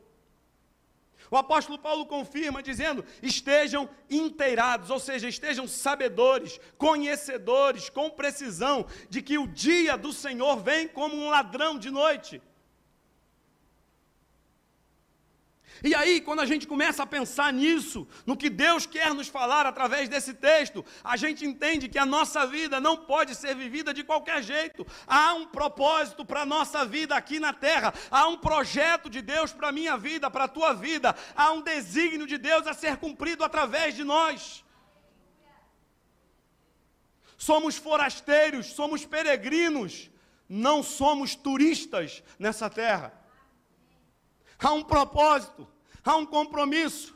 [1.31, 9.21] O apóstolo Paulo confirma, dizendo: estejam inteirados, ou seja, estejam sabedores, conhecedores, com precisão, de
[9.21, 12.41] que o dia do Senhor vem como um ladrão de noite.
[15.83, 19.65] E aí, quando a gente começa a pensar nisso, no que Deus quer nos falar
[19.65, 24.03] através desse texto, a gente entende que a nossa vida não pode ser vivida de
[24.03, 24.85] qualquer jeito.
[25.07, 29.53] Há um propósito para a nossa vida aqui na terra, há um projeto de Deus
[29.53, 32.97] para a minha vida, para a tua vida, há um desígnio de Deus a ser
[32.97, 34.63] cumprido através de nós.
[37.37, 40.09] Somos forasteiros, somos peregrinos,
[40.47, 43.18] não somos turistas nessa terra
[44.59, 45.67] há um propósito,
[46.03, 47.15] há um compromisso,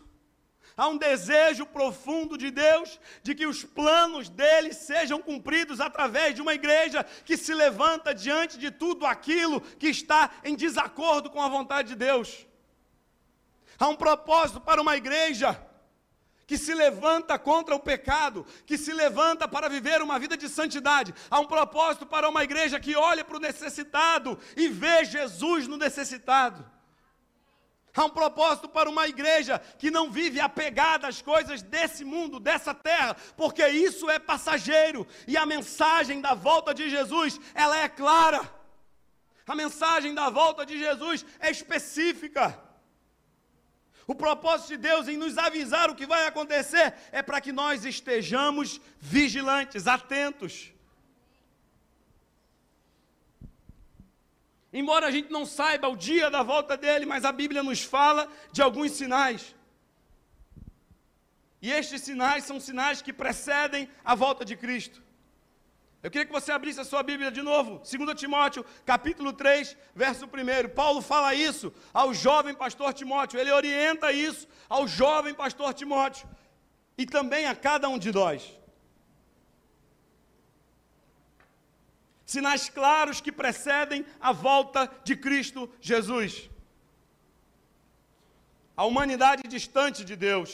[0.75, 6.41] há um desejo profundo de Deus de que os planos dele sejam cumpridos através de
[6.41, 11.49] uma igreja que se levanta diante de tudo aquilo que está em desacordo com a
[11.49, 12.47] vontade de Deus.
[13.77, 15.60] Há um propósito para uma igreja
[16.45, 21.13] que se levanta contra o pecado, que se levanta para viver uma vida de santidade.
[21.29, 25.77] Há um propósito para uma igreja que olha para o necessitado e vê Jesus no
[25.77, 26.69] necessitado.
[27.95, 32.73] Há um propósito para uma igreja que não vive apegada às coisas desse mundo, dessa
[32.73, 35.06] terra, porque isso é passageiro.
[35.27, 38.41] E a mensagem da volta de Jesus, ela é clara.
[39.45, 42.60] A mensagem da volta de Jesus é específica.
[44.08, 47.86] O propósito de Deus em nos avisar o que vai acontecer é para que nós
[47.86, 50.73] estejamos vigilantes, atentos.
[54.74, 58.28] Embora a gente não saiba o dia da volta dele, mas a Bíblia nos fala
[58.52, 59.56] de alguns sinais.
[61.62, 65.02] E estes sinais são sinais que precedem a volta de Cristo.
[66.02, 70.26] Eu queria que você abrisse a sua Bíblia de novo, 2 Timóteo, capítulo 3, verso
[70.26, 70.70] 1.
[70.76, 76.28] Paulo fala isso ao jovem pastor Timóteo, ele orienta isso ao jovem pastor Timóteo
[76.98, 78.62] e também a cada um de nós.
[82.34, 86.50] Sinais claros que precedem a volta de Cristo Jesus.
[88.76, 90.52] A humanidade distante de Deus.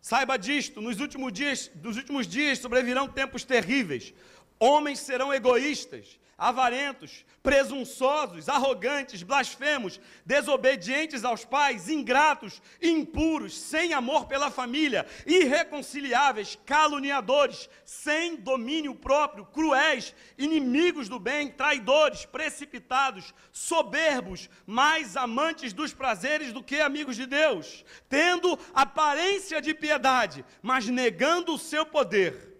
[0.00, 4.12] Saiba disto, nos últimos dias, nos últimos dias sobrevirão tempos terríveis.
[4.58, 14.50] Homens serão egoístas, avarentos, presunçosos, arrogantes, blasfemos, desobedientes aos pais, ingratos, impuros, sem amor pela
[14.50, 25.72] família, irreconciliáveis, caluniadores, sem domínio próprio, cruéis, inimigos do bem, traidores, precipitados, soberbos, mais amantes
[25.72, 31.86] dos prazeres do que amigos de Deus, tendo aparência de piedade, mas negando o seu
[31.86, 32.52] poder.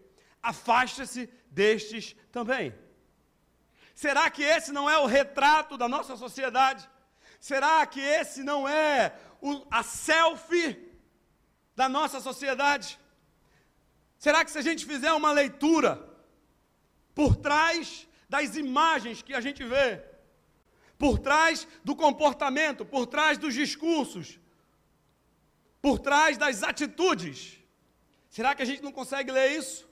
[0.43, 2.84] Afaste-se destes também.
[3.95, 6.89] Será que esse não é o retrato da nossa sociedade?
[7.41, 10.93] Será que esse não é o, a selfie
[11.77, 12.99] da nossa sociedade?
[14.19, 16.09] Será que se a gente fizer uma leitura
[17.15, 20.03] por trás das imagens que a gente vê,
[20.99, 24.41] por trás do comportamento, por trás dos discursos,
[25.81, 27.59] por trás das atitudes,
[28.31, 29.87] será que a gente não consegue ler isso?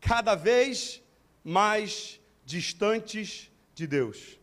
[0.00, 1.02] Cada vez
[1.48, 4.38] mais distantes de Deus.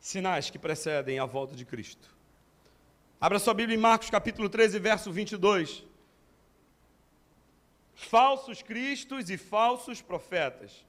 [0.00, 2.16] Sinais que precedem a volta de Cristo.
[3.20, 5.84] Abra sua Bíblia em Marcos capítulo 13, verso 22.
[7.94, 10.82] Falsos cristos e falsos profetas.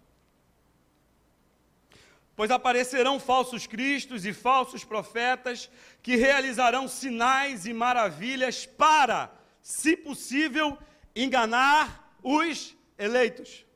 [2.34, 5.70] Pois aparecerão falsos cristos e falsos profetas
[6.02, 9.30] que realizarão sinais e maravilhas para,
[9.62, 10.78] se possível,
[11.14, 13.68] enganar os eleitos.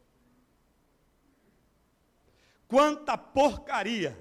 [2.73, 4.17] Quanta porcaria!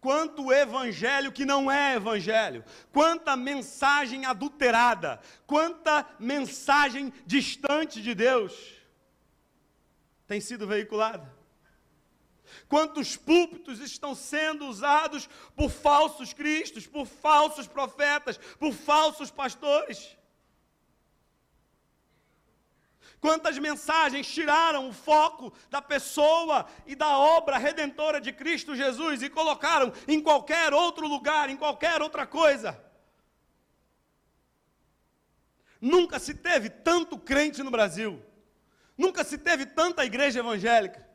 [0.00, 8.74] Quanto evangelho que não é evangelho, quanta mensagem adulterada, quanta mensagem distante de Deus
[10.26, 11.32] tem sido veiculada.
[12.68, 20.16] Quantos púlpitos estão sendo usados por falsos cristos, por falsos profetas, por falsos pastores?
[23.22, 29.30] Quantas mensagens tiraram o foco da pessoa e da obra redentora de Cristo Jesus e
[29.30, 32.76] colocaram em qualquer outro lugar, em qualquer outra coisa?
[35.80, 38.20] Nunca se teve tanto crente no Brasil.
[38.98, 41.06] Nunca se teve tanta igreja evangélica.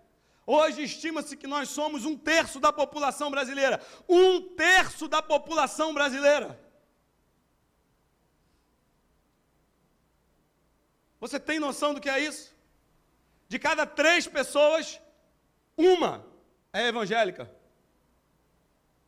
[0.45, 3.81] Hoje estima-se que nós somos um terço da população brasileira.
[4.07, 6.57] Um terço da população brasileira.
[11.19, 12.55] Você tem noção do que é isso?
[13.47, 15.01] De cada três pessoas,
[15.75, 16.25] uma
[16.71, 17.49] é evangélica.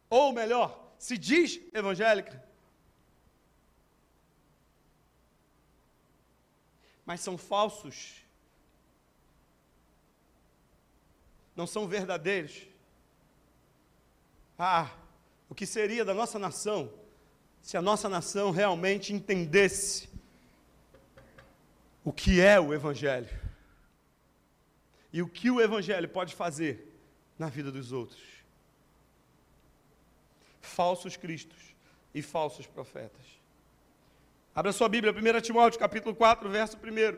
[0.09, 2.43] Ou melhor, se diz evangélica.
[7.05, 8.23] Mas são falsos.
[11.55, 12.67] Não são verdadeiros.
[14.57, 14.91] Ah,
[15.49, 16.91] o que seria da nossa nação
[17.61, 20.08] se a nossa nação realmente entendesse
[22.03, 23.29] o que é o Evangelho
[25.11, 26.87] e o que o Evangelho pode fazer
[27.37, 28.21] na vida dos outros.
[30.61, 31.57] Falsos cristos
[32.13, 33.25] e falsos profetas.
[34.53, 37.17] Abra sua Bíblia, 1 Timóteo, capítulo 4, verso 1.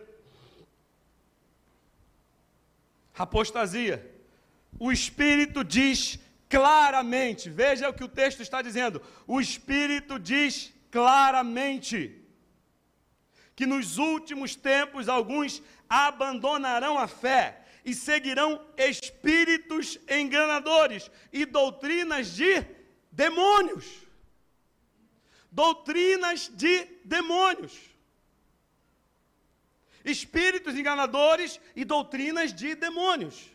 [3.17, 4.09] Apostasia.
[4.79, 6.19] O Espírito diz
[6.49, 9.01] claramente, veja o que o texto está dizendo.
[9.27, 12.20] O Espírito diz claramente
[13.61, 22.65] que nos últimos tempos alguns abandonarão a fé e seguirão espíritos enganadores e doutrinas de
[23.11, 23.85] demônios.
[25.51, 27.77] Doutrinas de demônios.
[30.03, 33.50] Espíritos enganadores e doutrinas de demônios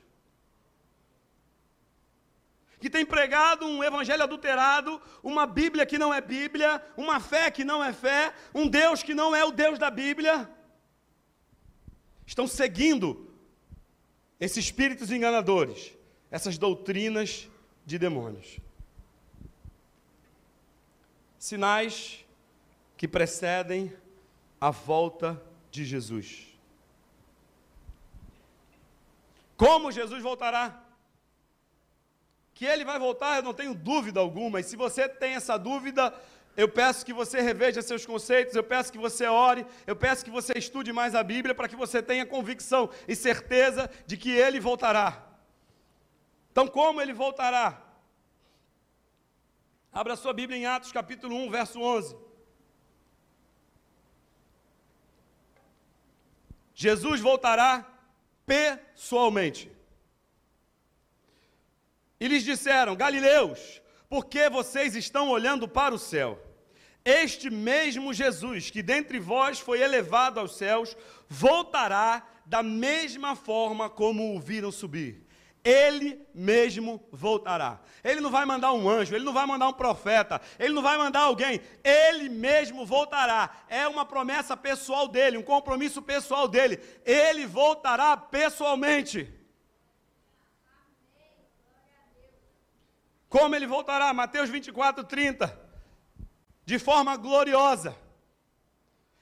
[2.79, 7.65] que tem pregado um evangelho adulterado, uma Bíblia que não é Bíblia, uma fé que
[7.65, 10.49] não é fé, um Deus que não é o Deus da Bíblia.
[12.27, 13.31] Estão seguindo
[14.39, 15.93] esses espíritos enganadores,
[16.31, 17.49] essas doutrinas
[17.85, 18.59] de demônios.
[21.39, 22.25] Sinais
[22.97, 23.93] que precedem
[24.61, 26.47] a volta de Jesus.
[29.57, 30.86] Como Jesus voltará?
[32.57, 36.03] Que ele vai voltar, eu não tenho dúvida alguma, e se você tem essa dúvida,
[36.57, 40.31] eu peço que você reveja seus conceitos, eu peço que você ore, eu peço que
[40.31, 44.59] você estude mais a Bíblia para que você tenha convicção e certeza de que ele
[44.59, 45.09] voltará.
[46.51, 47.83] Então, como ele voltará?
[49.93, 52.17] Abra sua Bíblia em Atos capítulo 1, verso 11.
[56.75, 57.87] Jesus voltará
[58.47, 59.76] pessoalmente.
[62.21, 66.43] E lhes disseram: Galileus, por que vocês estão olhando para o céu?
[67.05, 70.97] Este mesmo Jesus, que dentre vós foi elevado aos céus,
[71.29, 75.25] voltará da mesma forma como o viram subir.
[75.63, 77.81] Ele mesmo voltará.
[78.03, 80.97] Ele não vai mandar um anjo, ele não vai mandar um profeta, ele não vai
[80.97, 83.51] mandar alguém, ele mesmo voltará.
[83.69, 86.79] É uma promessa pessoal dele, um compromisso pessoal dele.
[87.05, 89.33] Ele voltará pessoalmente.
[93.39, 94.15] Como ele voltará?
[94.15, 95.61] Mateus 24, 30.
[96.65, 97.95] De forma gloriosa.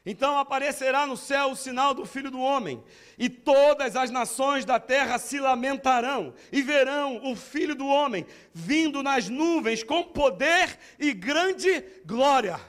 [0.07, 2.81] Então aparecerá no céu o sinal do Filho do Homem,
[3.19, 9.03] e todas as nações da terra se lamentarão, e verão o Filho do Homem vindo
[9.03, 12.61] nas nuvens com poder e grande glória.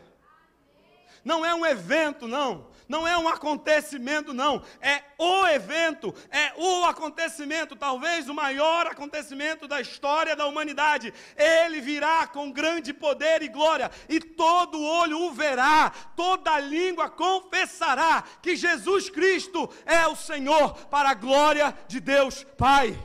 [1.24, 2.68] Não é um evento, não.
[2.88, 4.64] Não é um acontecimento, não.
[4.80, 11.14] É o evento, é o acontecimento, talvez o maior acontecimento da história da humanidade.
[11.36, 18.24] Ele virá com grande poder e glória, e todo olho o verá, toda língua confessará
[18.42, 22.98] que Jesus Cristo é o Senhor, para a glória de Deus Pai.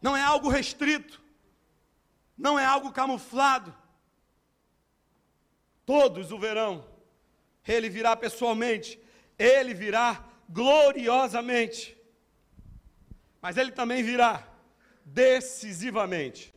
[0.00, 1.20] Não é algo restrito,
[2.36, 3.76] não é algo camuflado.
[5.84, 6.89] Todos o verão
[7.66, 9.00] ele virá pessoalmente,
[9.38, 11.96] ele virá gloriosamente.
[13.40, 14.46] Mas ele também virá
[15.04, 16.54] decisivamente.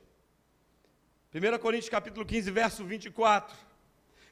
[1.33, 3.55] 1 Coríntios capítulo 15, verso 24.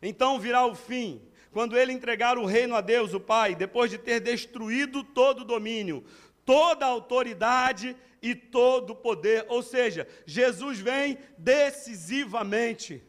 [0.01, 3.97] Então virá o fim, quando ele entregar o reino a Deus, o Pai, depois de
[3.97, 6.03] ter destruído todo o domínio,
[6.45, 9.45] toda a autoridade e todo o poder.
[9.49, 13.03] Ou seja, Jesus vem decisivamente.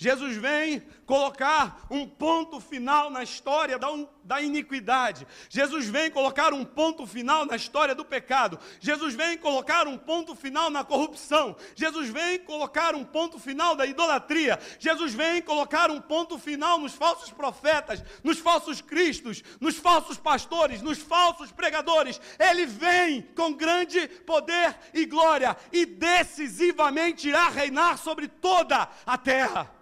[0.00, 3.78] Jesus vem colocar um ponto final na história
[4.24, 5.26] da iniquidade.
[5.50, 8.58] Jesus vem colocar um ponto final na história do pecado.
[8.80, 11.54] Jesus vem colocar um ponto final na corrupção.
[11.74, 14.58] Jesus vem colocar um ponto final da idolatria.
[14.78, 20.80] Jesus vem colocar um ponto final nos falsos profetas, nos falsos cristos, nos falsos pastores,
[20.80, 22.18] nos falsos pregadores.
[22.38, 29.78] Ele vem com grande poder e glória e decisivamente irá reinar sobre toda a terra.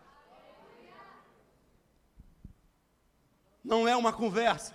[3.68, 4.74] Não é uma conversa,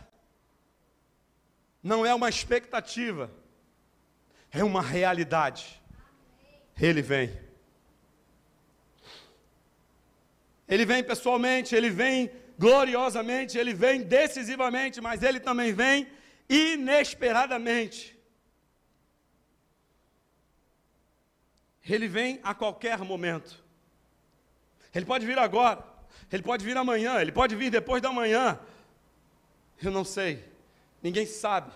[1.82, 3.32] não é uma expectativa,
[4.52, 5.82] é uma realidade.
[6.80, 7.36] Ele vem.
[10.68, 16.08] Ele vem pessoalmente, ele vem gloriosamente, ele vem decisivamente, mas ele também vem
[16.48, 18.16] inesperadamente.
[21.84, 23.62] Ele vem a qualquer momento.
[24.94, 25.84] Ele pode vir agora,
[26.32, 28.60] ele pode vir amanhã, ele pode vir depois da manhã,
[29.82, 30.44] eu não sei,
[31.02, 31.72] ninguém sabe,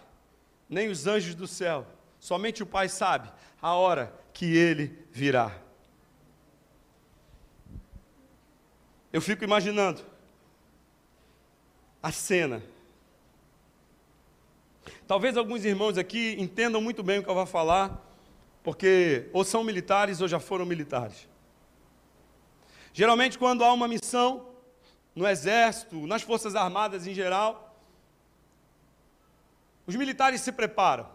[0.70, 1.86] nem os anjos do céu,
[2.20, 3.32] somente o Pai sabe
[3.62, 5.52] a hora que ele virá.
[9.12, 10.02] Eu fico imaginando
[12.04, 12.62] a cena.
[15.08, 18.06] Talvez alguns irmãos aqui entendam muito bem o que eu vou falar,
[18.62, 21.28] porque ou são militares ou já foram militares.
[22.94, 24.50] Geralmente, quando há uma missão
[25.16, 27.67] no exército, nas forças armadas em geral,
[29.88, 31.10] os militares se preparam.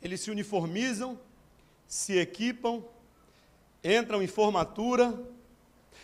[0.00, 1.20] Eles se uniformizam,
[1.86, 2.82] se equipam,
[3.84, 5.22] entram em formatura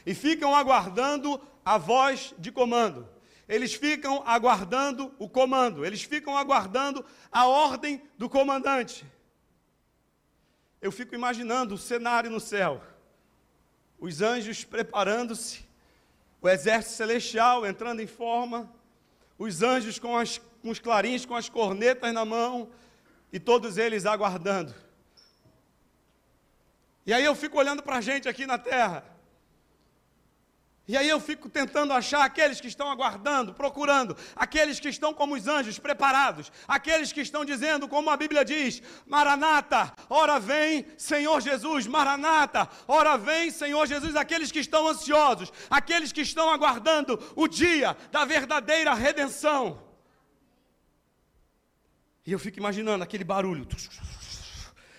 [0.05, 3.09] e ficam aguardando a voz de comando.
[3.49, 9.07] Eles ficam aguardando o comando, eles ficam aguardando a ordem do comandante.
[10.82, 12.82] Eu fico imaginando o cenário no céu,
[13.99, 15.64] os anjos preparando-se,
[16.43, 18.70] o exército celestial entrando em forma,
[19.39, 22.70] os anjos com, as, com os clarins, com as cornetas na mão,
[23.32, 24.74] e todos eles aguardando.
[27.05, 29.16] E aí eu fico olhando para a gente aqui na terra.
[30.89, 35.34] E aí eu fico tentando achar aqueles que estão aguardando, procurando, aqueles que estão como
[35.34, 41.41] os anjos, preparados, aqueles que estão dizendo, como a Bíblia diz: Maranata, ora vem, Senhor
[41.41, 47.49] Jesus, Maranata, ora vem, Senhor Jesus, aqueles que estão ansiosos, aqueles que estão aguardando o
[47.49, 49.82] dia da verdadeira redenção.
[52.24, 53.66] E eu fico imaginando aquele barulho,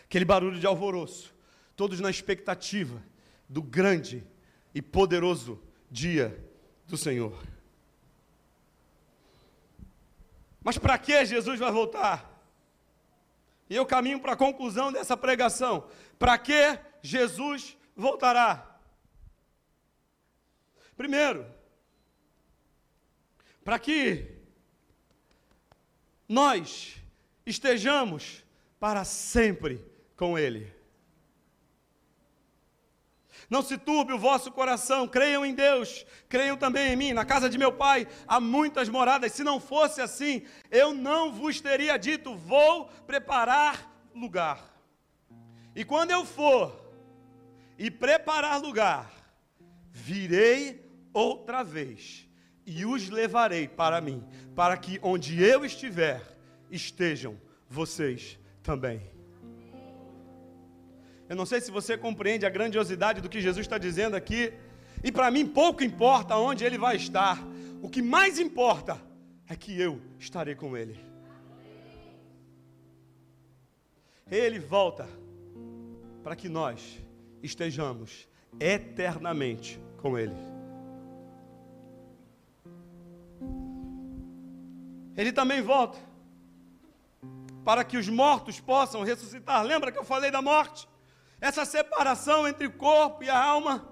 [0.03, 1.33] aquele barulho de alvoroço,
[1.77, 3.01] todos na expectativa
[3.47, 4.27] do grande
[4.75, 6.43] e poderoso dia
[6.85, 7.37] do Senhor.
[10.61, 12.37] Mas para que Jesus vai voltar?
[13.69, 15.89] E eu caminho para a conclusão dessa pregação.
[16.17, 18.79] Para que Jesus voltará?
[20.95, 21.45] Primeiro,
[23.63, 24.35] para que
[26.27, 26.97] nós
[27.45, 28.43] estejamos
[28.79, 29.85] para sempre
[30.15, 30.76] com Ele.
[33.49, 37.13] Não se turbe o vosso coração, creiam em Deus, creiam também em mim.
[37.13, 39.31] Na casa de meu pai há muitas moradas.
[39.31, 44.77] Se não fosse assim, eu não vos teria dito: vou preparar lugar.
[45.75, 46.77] E quando eu for
[47.77, 49.09] e preparar lugar,
[49.91, 52.27] virei outra vez
[52.65, 54.21] e os levarei para mim,
[54.53, 56.21] para que onde eu estiver,
[56.69, 57.39] estejam
[57.69, 59.16] vocês também.
[61.29, 64.53] Eu não sei se você compreende a grandiosidade do que Jesus está dizendo aqui.
[65.03, 67.37] E para mim pouco importa onde ele vai estar.
[67.81, 68.99] O que mais importa
[69.47, 70.99] é que eu estarei com ele.
[74.29, 75.07] Ele volta
[76.23, 76.99] para que nós
[77.43, 78.27] estejamos
[78.59, 80.35] eternamente com ele.
[85.15, 85.97] Ele também volta
[87.65, 89.63] para que os mortos possam ressuscitar.
[89.63, 90.87] Lembra que eu falei da morte?
[91.39, 93.87] Essa separação entre o corpo e a alma,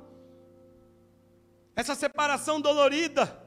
[1.75, 3.43] essa separação dolorida,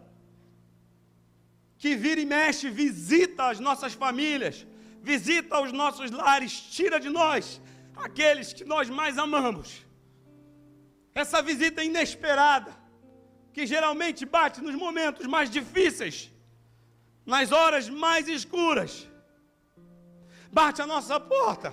[1.77, 4.67] que vira e mexe, visita as nossas famílias,
[5.01, 7.61] visita os nossos lares, tira de nós
[7.97, 9.85] aqueles que nós mais amamos.
[11.15, 12.77] Essa visita inesperada,
[13.53, 16.33] que geralmente bate nos momentos mais difíceis,
[17.27, 19.09] nas horas mais escuras,
[20.53, 21.73] bate a nossa porta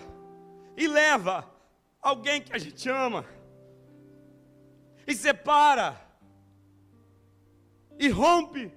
[0.75, 1.54] e leva
[2.05, 3.25] alguém que a gente ama,
[5.07, 5.99] e separa,
[7.97, 8.71] e rompe.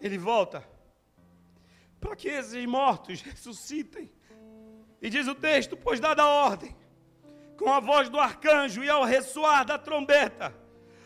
[0.00, 0.66] Ele volta
[1.98, 4.10] para que esses mortos ressuscitem.
[5.02, 6.76] E diz o texto: Pois dada a ordem,
[7.58, 10.54] com a voz do arcanjo e ao ressoar da trombeta,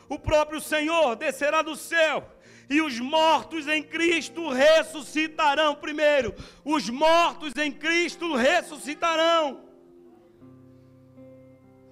[0.08, 2.33] o próprio Senhor descerá do céu
[2.68, 6.34] e os mortos em Cristo ressuscitarão primeiro.
[6.64, 9.62] Os mortos em Cristo ressuscitarão.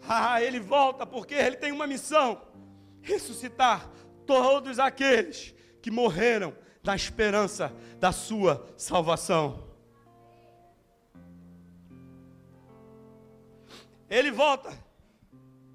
[0.05, 2.43] Ah, ele volta porque ele tem uma missão:
[3.01, 3.89] ressuscitar
[4.27, 6.53] todos aqueles que morreram
[6.83, 9.68] na esperança da sua salvação.
[14.11, 14.77] Ele volta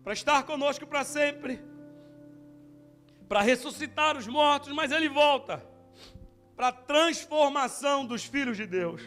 [0.03, 1.59] para estar conosco para sempre
[3.27, 5.65] para ressuscitar os mortos, mas ele volta
[6.55, 9.01] para a transformação dos filhos de Deus.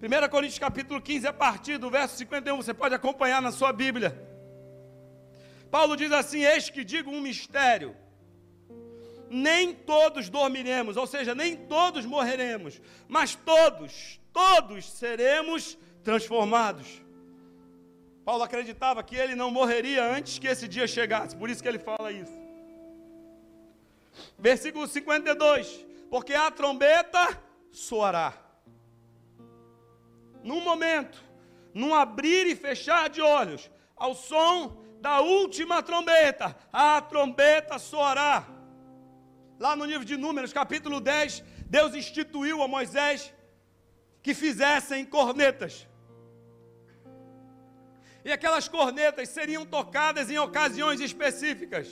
[0.00, 4.14] 1 Coríntios capítulo 15, a partir do verso 51, você pode acompanhar na sua Bíblia.
[5.70, 7.96] Paulo diz assim: Eis que digo um mistério.
[9.28, 17.02] Nem todos dormiremos, ou seja, nem todos morreremos, mas todos, todos seremos transformados.
[18.26, 21.78] Paulo acreditava que ele não morreria antes que esse dia chegasse, por isso que ele
[21.78, 22.36] fala isso.
[24.36, 28.34] Versículo 52: Porque a trombeta soará.
[30.42, 31.22] Num momento,
[31.72, 38.44] num abrir e fechar de olhos, ao som da última trombeta, a trombeta soará.
[39.56, 43.32] Lá no livro de Números, capítulo 10, Deus instituiu a Moisés
[44.20, 45.86] que fizessem cornetas.
[48.26, 51.86] E aquelas cornetas seriam tocadas em ocasiões específicas.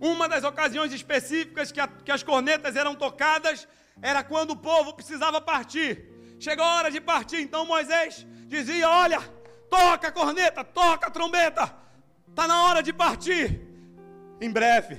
[0.00, 3.68] Uma das ocasiões específicas que, a, que as cornetas eram tocadas
[4.10, 6.08] era quando o povo precisava partir.
[6.40, 9.20] Chegou a hora de partir, então Moisés dizia: Olha,
[9.70, 11.72] toca a corneta, toca a trombeta,
[12.28, 13.60] está na hora de partir.
[14.40, 14.96] Em breve,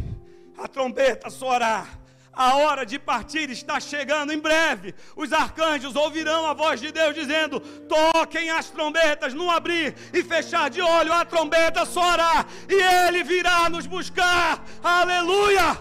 [0.58, 1.86] a trombeta soará
[2.34, 4.96] a hora de partir está chegando em breve.
[5.16, 10.70] Os arcanjos ouvirão a voz de Deus dizendo: Toquem as trombetas, no abrir e fechar
[10.70, 14.64] de olho, a trombeta soará e ele virá nos buscar.
[14.84, 15.78] Aleluia!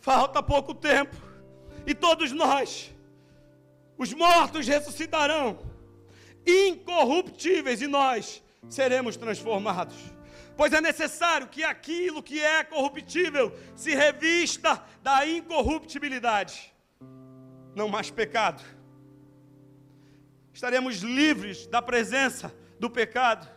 [0.00, 1.14] Falta pouco tempo
[1.86, 2.94] e todos nós,
[3.96, 5.58] os mortos ressuscitarão,
[6.46, 10.17] incorruptíveis, e nós seremos transformados
[10.58, 16.74] pois é necessário que aquilo que é corruptível se revista da incorruptibilidade.
[17.76, 18.60] Não mais pecado.
[20.52, 23.48] Estaremos livres da presença do pecado.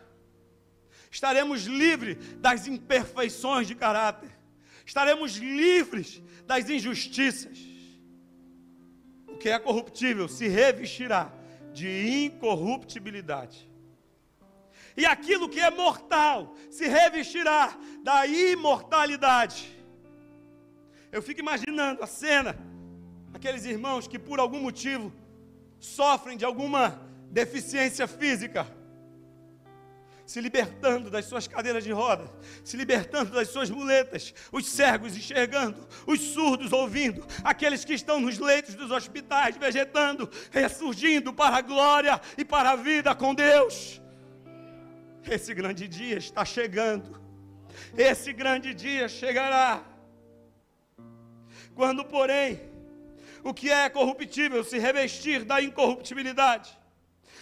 [1.10, 4.30] Estaremos livres das imperfeições de caráter.
[4.86, 7.58] Estaremos livres das injustiças.
[9.26, 11.32] O que é corruptível se revestirá
[11.72, 13.71] de incorruptibilidade
[14.96, 19.78] e aquilo que é mortal se revestirá da imortalidade.
[21.10, 22.56] Eu fico imaginando a cena,
[23.34, 25.12] aqueles irmãos que por algum motivo
[25.78, 28.66] sofrem de alguma deficiência física,
[30.24, 32.30] se libertando das suas cadeiras de rodas,
[32.64, 38.38] se libertando das suas muletas, os cegos enxergando, os surdos ouvindo, aqueles que estão nos
[38.38, 44.01] leitos dos hospitais vegetando, ressurgindo para a glória e para a vida com Deus.
[45.28, 47.20] Esse grande dia está chegando.
[47.96, 49.82] Esse grande dia chegará.
[51.74, 52.60] Quando, porém,
[53.42, 56.76] o que é corruptível se revestir da incorruptibilidade,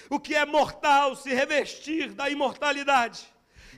[0.09, 3.26] o que é mortal se revestir da imortalidade,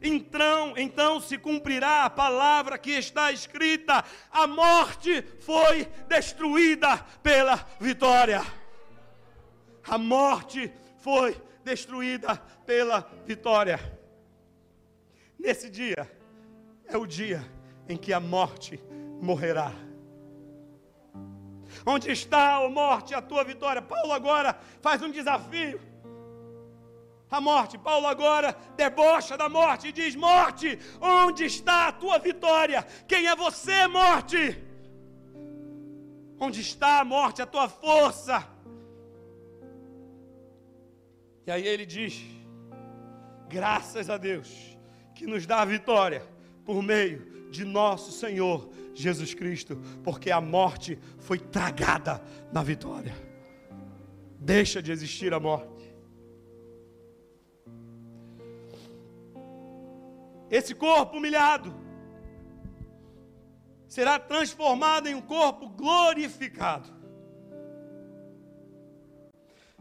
[0.02, 8.44] então, então se cumprirá a palavra que está escrita: a morte foi destruída pela vitória.
[9.86, 12.36] A morte foi destruída
[12.66, 13.78] pela vitória.
[15.38, 16.10] Nesse dia
[16.86, 17.44] é o dia
[17.88, 18.80] em que a morte
[19.20, 19.72] morrerá.
[21.86, 23.82] Onde está, a morte, a tua vitória?
[23.82, 25.80] Paulo agora faz um desafio.
[27.30, 32.86] A morte, Paulo agora debocha da morte e diz: Morte, onde está a tua vitória?
[33.08, 34.62] Quem é você, morte?
[36.38, 38.46] Onde está a morte, a tua força?
[41.46, 42.22] E aí ele diz:
[43.48, 44.78] graças a Deus
[45.14, 46.22] que nos dá a vitória
[46.64, 52.22] por meio de nosso Senhor Jesus Cristo, porque a morte foi tragada
[52.52, 53.14] na vitória.
[54.38, 55.70] Deixa de existir a morte.
[60.50, 61.74] Esse corpo humilhado
[63.88, 67.01] será transformado em um corpo glorificado.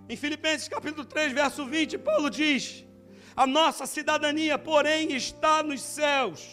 [0.09, 2.85] Em Filipenses capítulo 3, verso 20, Paulo diz:
[3.35, 6.45] A nossa cidadania, porém, está nos céus,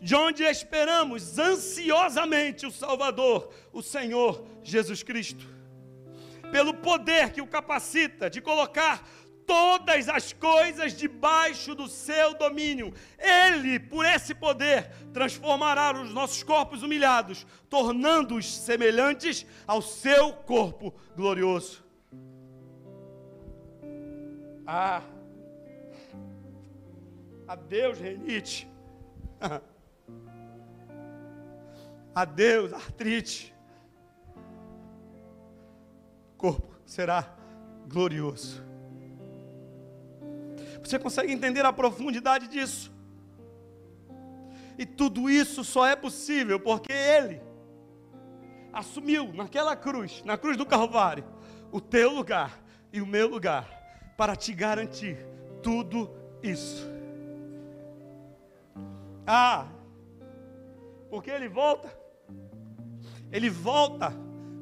[0.00, 5.46] de onde esperamos ansiosamente o Salvador, o Senhor Jesus Cristo.
[6.52, 9.04] Pelo poder que o capacita de colocar
[9.46, 12.94] todas as coisas debaixo do seu domínio.
[13.18, 21.89] Ele, por esse poder, transformará os nossos corpos humilhados, tornando-os semelhantes ao seu corpo glorioso.
[24.72, 25.02] Ah,
[27.48, 28.70] adeus, renite.
[32.14, 33.52] Adeus, artrite.
[36.34, 37.36] O corpo será
[37.88, 38.62] glorioso.
[40.84, 42.92] Você consegue entender a profundidade disso?
[44.78, 47.40] E tudo isso só é possível porque Ele
[48.72, 51.24] assumiu naquela cruz, na cruz do Calvário,
[51.72, 52.62] o teu lugar
[52.92, 53.79] e o meu lugar,
[54.20, 55.16] para te garantir
[55.62, 56.10] tudo
[56.42, 56.86] isso.
[59.26, 59.66] Ah,
[61.08, 61.90] porque Ele volta,
[63.32, 64.14] Ele volta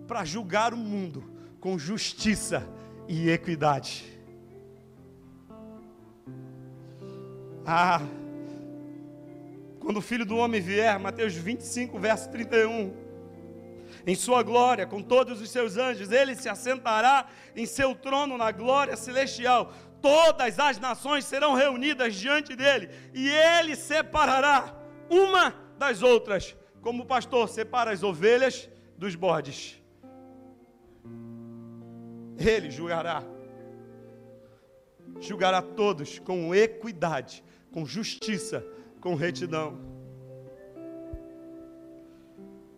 [0.06, 1.24] para julgar o mundo
[1.58, 2.68] com justiça
[3.08, 4.04] e equidade.
[7.66, 8.00] Ah,
[9.80, 12.94] quando o filho do homem vier, Mateus 25, verso 31,
[14.08, 18.50] em sua glória, com todos os seus anjos, ele se assentará em seu trono na
[18.50, 19.72] glória celestial.
[20.00, 24.74] Todas as nações serão reunidas diante dele, e ele separará
[25.10, 29.80] uma das outras, como o pastor separa as ovelhas dos bodes.
[32.38, 33.22] Ele julgará,
[35.20, 38.64] julgará todos com equidade com justiça,
[39.00, 39.97] com retidão.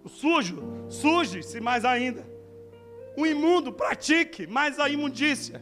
[0.02, 2.26] O sujo, suje-se mais ainda.
[3.16, 5.60] O imundo, pratique mais a imundícia.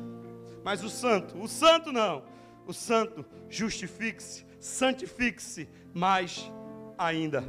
[0.63, 2.23] Mas o santo, o santo não.
[2.67, 6.53] O santo, justifique-se, santifique-se mais
[6.97, 7.43] ainda.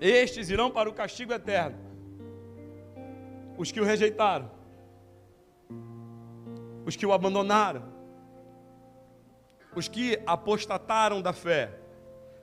[0.00, 1.78] Estes irão para o castigo eterno.
[3.58, 4.50] Os que o rejeitaram,
[6.86, 7.82] os que o abandonaram,
[9.74, 11.79] os que apostataram da fé,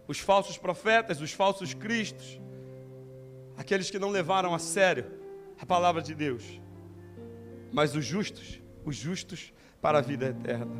[0.07, 2.39] os falsos profetas, os falsos cristos,
[3.57, 5.05] aqueles que não levaram a sério
[5.59, 6.43] a palavra de Deus,
[7.71, 10.75] mas os justos, os justos para a vida eterna.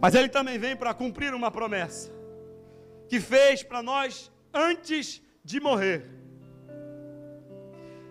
[0.00, 2.10] Mas ele também vem para cumprir uma promessa
[3.08, 6.10] que fez para nós antes de morrer.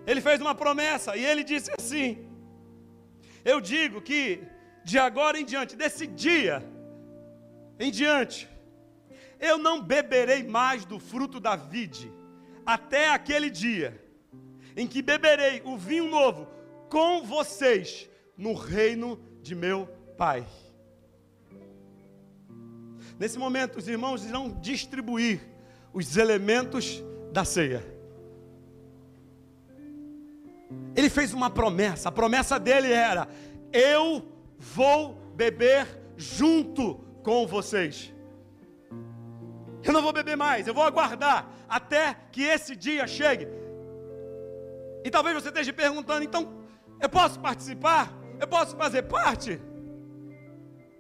[0.08, 2.26] Ele fez uma promessa e ele disse assim:
[3.44, 4.42] Eu digo que
[4.84, 6.64] de agora em diante, desse dia
[7.80, 8.48] em diante,
[9.42, 12.14] eu não beberei mais do fruto da vide,
[12.64, 14.00] até aquele dia
[14.78, 16.48] em que beberei o vinho novo
[16.88, 20.46] com vocês no reino de meu Pai.
[23.18, 25.42] Nesse momento, os irmãos irão distribuir
[25.92, 27.84] os elementos da ceia.
[30.96, 33.28] Ele fez uma promessa, a promessa dele era:
[33.74, 34.26] Eu
[34.58, 38.14] vou beber junto com vocês.
[39.84, 43.48] Eu não vou beber mais, eu vou aguardar até que esse dia chegue.
[45.04, 46.44] E talvez você esteja perguntando, então,
[47.00, 48.14] eu posso participar?
[48.40, 49.60] Eu posso fazer parte?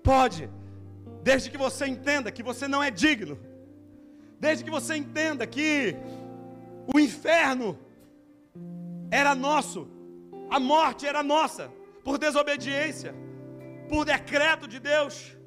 [0.03, 0.49] Pode,
[1.23, 3.39] desde que você entenda que você não é digno,
[4.39, 5.95] desde que você entenda que
[6.91, 7.77] o inferno
[9.11, 9.87] era nosso,
[10.49, 11.71] a morte era nossa,
[12.03, 13.13] por desobediência
[13.91, 15.37] por decreto de Deus,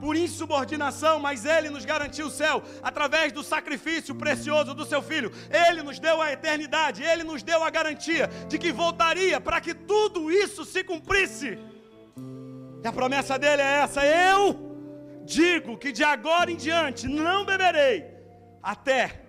[0.00, 5.32] por insubordinação, mas Ele nos garantiu o céu através do sacrifício precioso do Seu Filho.
[5.50, 9.74] Ele nos deu a eternidade, Ele nos deu a garantia de que voltaria para que
[9.74, 11.58] tudo isso se cumprisse.
[12.82, 18.04] E a promessa dele é essa: Eu digo que de agora em diante não beberei,
[18.62, 19.22] até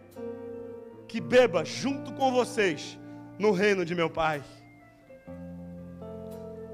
[1.07, 2.99] que beba junto com vocês
[3.39, 4.43] no reino de meu Pai.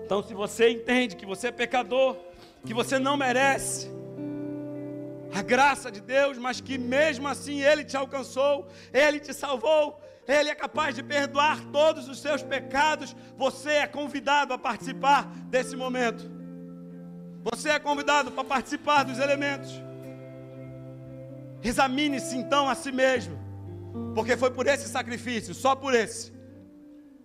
[0.06, 2.18] Então, se você entende que você é pecador,
[2.66, 3.92] que você não merece
[5.34, 10.50] a graça de Deus, mas que mesmo assim Ele te alcançou, Ele te salvou, Ele
[10.50, 16.32] é capaz de perdoar todos os seus pecados, você é convidado a participar desse momento.
[17.52, 19.72] Você é convidado para participar dos elementos.
[21.62, 23.38] Examine-se então a si mesmo,
[24.14, 26.32] porque foi por esse sacrifício, só por esse,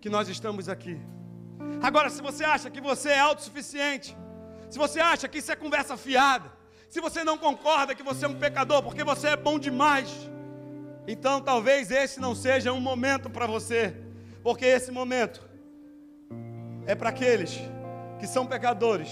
[0.01, 0.99] que nós estamos aqui.
[1.83, 4.17] Agora, se você acha que você é autossuficiente,
[4.71, 6.53] se você acha que isso é conversa fiada,
[6.89, 10.11] se você não concorda que você é um pecador porque você é bom demais,
[11.07, 13.95] então talvez esse não seja um momento para você,
[14.43, 15.43] porque esse momento
[16.87, 17.59] é para aqueles
[18.19, 19.09] que são pecadores,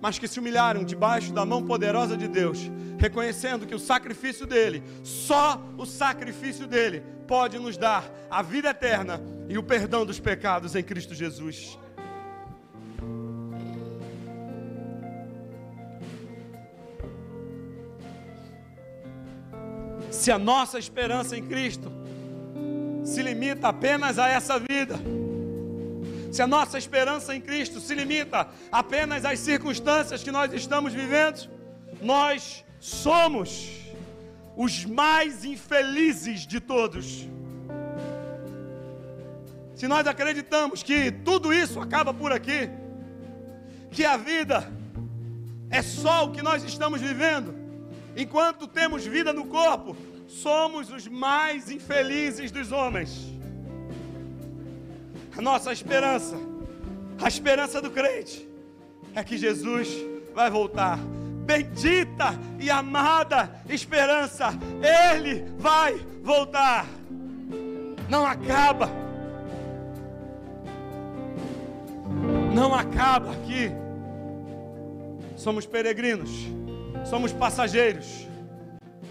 [0.00, 4.82] mas que se humilharam debaixo da mão poderosa de Deus, reconhecendo que o sacrifício dele,
[5.02, 10.76] só o sacrifício dele, pode nos dar a vida eterna e o perdão dos pecados
[10.76, 11.78] em Cristo Jesus.
[20.16, 21.92] Se a nossa esperança em Cristo
[23.04, 24.98] se limita apenas a essa vida,
[26.32, 31.48] se a nossa esperança em Cristo se limita apenas às circunstâncias que nós estamos vivendo,
[32.02, 33.68] nós somos
[34.56, 37.26] os mais infelizes de todos.
[39.74, 42.70] Se nós acreditamos que tudo isso acaba por aqui,
[43.90, 44.66] que a vida
[45.70, 47.65] é só o que nós estamos vivendo,
[48.16, 49.96] enquanto temos vida no corpo,
[50.26, 53.32] somos os mais infelizes dos homens.
[55.36, 56.36] A nossa esperança,
[57.20, 58.48] a esperança do crente,
[59.14, 59.88] é que Jesus
[60.34, 60.98] vai voltar.
[61.44, 64.48] Bendita e amada esperança,
[64.82, 66.86] Ele vai voltar.
[68.08, 68.90] Não acaba.
[72.54, 73.70] Não acaba aqui.
[75.36, 76.30] Somos peregrinos,
[77.08, 78.26] somos passageiros,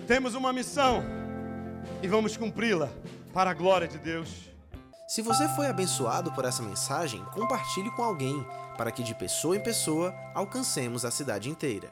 [0.06, 1.04] temos uma missão
[2.04, 2.90] e vamos cumpri-la
[3.34, 4.50] para a glória de Deus.
[5.08, 8.46] Se você foi abençoado por essa mensagem, compartilhe com alguém,
[8.78, 11.92] para que de pessoa em pessoa alcancemos a cidade inteira.